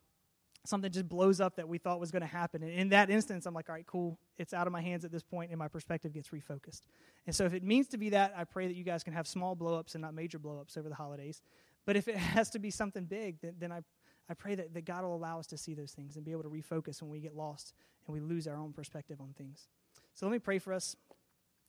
something 0.68 0.90
just 0.90 1.09
blows 1.09 1.40
up 1.40 1.57
that 1.57 1.68
we 1.68 1.79
thought 1.79 2.00
was 2.00 2.11
going 2.11 2.22
to 2.22 2.29
happen. 2.29 2.62
And 2.62 2.72
in 2.72 2.88
that 2.90 3.11
instance, 3.11 3.46
I'm 3.46 3.55
like, 3.55 3.68
all 3.68 3.74
right, 3.74 3.87
cool. 3.87 4.18
It's 4.38 4.55
out 4.55 4.66
of 4.66 4.72
my 4.72 4.81
hands 4.81 5.05
at 5.05 5.12
this 5.12 5.22
point, 5.22 5.50
and 5.50 5.59
my 5.59 5.68
perspective 5.68 6.12
gets 6.12 6.29
refocused. 6.29 6.83
And 7.26 7.35
so, 7.35 7.44
if 7.44 7.55
it 7.55 7.62
means 7.62 7.88
to 7.88 7.98
be 7.98 8.11
that, 8.11 8.35
I 8.37 8.44
pray 8.44 8.66
that 8.66 8.74
you 8.74 8.85
guys 8.85 9.02
can 9.02 9.12
have 9.12 9.26
small 9.26 9.57
blowups 9.57 9.94
and 9.94 10.02
not 10.02 10.14
major 10.14 10.38
blowups 10.38 10.76
over 10.79 10.88
the 10.88 10.94
holidays. 10.94 11.42
But 11.85 11.96
if 11.96 12.09
it 12.09 12.16
has 12.35 12.50
to 12.50 12.59
be 12.59 12.70
something 12.70 13.05
big, 13.05 13.40
then, 13.40 13.55
then 13.59 13.72
I, 13.72 13.81
I 14.29 14.35
pray 14.35 14.55
that, 14.55 14.74
that 14.74 14.85
God 14.85 15.05
will 15.05 15.14
allow 15.14 15.38
us 15.38 15.46
to 15.48 15.59
see 15.59 15.74
those 15.74 15.92
things 15.92 16.16
and 16.16 16.24
be 16.24 16.33
able 16.33 16.42
to 16.42 16.48
refocus 16.48 17.02
when 17.02 17.11
we 17.11 17.20
get 17.20 17.37
lost 17.37 17.74
and 18.07 18.14
we 18.14 18.20
lose 18.20 18.46
our 18.46 18.57
own 18.57 18.72
perspective 18.72 19.20
on 19.20 19.35
things. 19.37 19.68
So, 20.14 20.26
let 20.26 20.33
me 20.33 20.38
pray 20.38 20.59
for 20.59 20.72
us, 20.72 20.96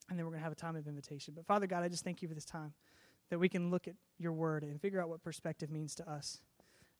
and 0.10 0.17
then 0.17 0.25
we're 0.25 0.31
going 0.31 0.41
to 0.41 0.43
have 0.43 0.53
a 0.53 0.55
time 0.55 0.75
of 0.75 0.88
invitation. 0.88 1.33
But, 1.36 1.45
Father 1.45 1.67
God, 1.67 1.83
I 1.83 1.88
just 1.88 2.03
thank 2.03 2.21
you 2.21 2.27
for 2.27 2.36
this 2.36 2.45
time 2.45 2.73
that 3.29 3.39
we 3.39 3.49
can 3.49 3.69
look 3.71 3.88
at 3.88 3.95
your 4.17 4.31
word 4.31 4.63
and 4.63 4.79
figure 4.79 5.01
out 5.01 5.10
what 5.10 5.23
perspective 5.23 5.69
means 5.69 5.95
to 5.95 6.10
us. 6.10 6.39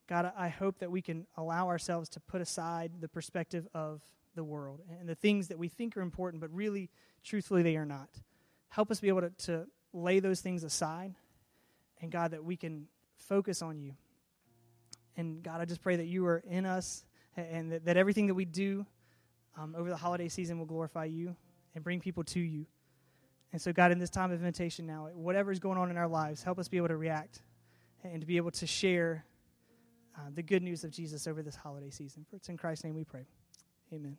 God, 0.08 0.32
I 0.36 0.48
hope 0.48 0.78
that 0.78 0.90
we 0.90 1.02
can 1.02 1.26
allow 1.36 1.68
ourselves 1.68 2.08
to 2.10 2.20
put 2.20 2.40
aside 2.40 2.92
the 3.00 3.08
perspective 3.08 3.68
of 3.74 4.00
the 4.34 4.42
world 4.42 4.80
and 4.98 5.08
the 5.08 5.14
things 5.14 5.48
that 5.48 5.58
we 5.58 5.68
think 5.68 5.96
are 5.96 6.00
important, 6.00 6.40
but 6.40 6.52
really, 6.52 6.90
truthfully, 7.22 7.62
they 7.62 7.76
are 7.76 7.84
not. 7.84 8.08
Help 8.70 8.90
us 8.90 9.00
be 9.00 9.08
able 9.08 9.20
to, 9.20 9.30
to 9.30 9.66
lay 9.92 10.20
those 10.20 10.40
things 10.40 10.64
aside, 10.64 11.14
and 12.00 12.10
God, 12.10 12.30
that 12.30 12.42
we 12.42 12.56
can 12.56 12.86
focus 13.18 13.60
on 13.60 13.78
you. 13.78 13.94
And 15.16 15.42
God, 15.42 15.60
I 15.60 15.64
just 15.64 15.82
pray 15.82 15.96
that 15.96 16.06
you 16.06 16.24
are 16.26 16.42
in 16.48 16.64
us 16.64 17.04
and 17.36 17.72
that, 17.72 17.84
that 17.84 17.96
everything 17.96 18.28
that 18.28 18.34
we 18.34 18.44
do 18.44 18.86
um, 19.58 19.74
over 19.76 19.90
the 19.90 19.96
holiday 19.96 20.28
season 20.28 20.58
will 20.58 20.66
glorify 20.66 21.04
you 21.04 21.36
and 21.74 21.84
bring 21.84 22.00
people 22.00 22.24
to 22.24 22.40
you. 22.40 22.66
And 23.52 23.60
so, 23.60 23.72
God, 23.72 23.92
in 23.92 23.98
this 23.98 24.10
time 24.10 24.30
of 24.30 24.38
invitation 24.38 24.86
now, 24.86 25.08
whatever 25.14 25.50
is 25.50 25.58
going 25.58 25.78
on 25.78 25.90
in 25.90 25.96
our 25.96 26.08
lives, 26.08 26.42
help 26.42 26.58
us 26.58 26.68
be 26.68 26.76
able 26.76 26.88
to 26.88 26.96
react 26.96 27.42
and 28.04 28.20
to 28.20 28.26
be 28.26 28.36
able 28.36 28.52
to 28.52 28.66
share 28.66 29.24
uh, 30.18 30.30
the 30.34 30.42
good 30.42 30.62
news 30.62 30.84
of 30.84 30.90
Jesus 30.90 31.26
over 31.26 31.42
this 31.42 31.56
holiday 31.56 31.90
season. 31.90 32.26
For 32.28 32.36
it's 32.36 32.48
in 32.48 32.56
Christ's 32.56 32.84
name 32.84 32.94
we 32.94 33.04
pray. 33.04 33.24
Amen. 33.92 34.16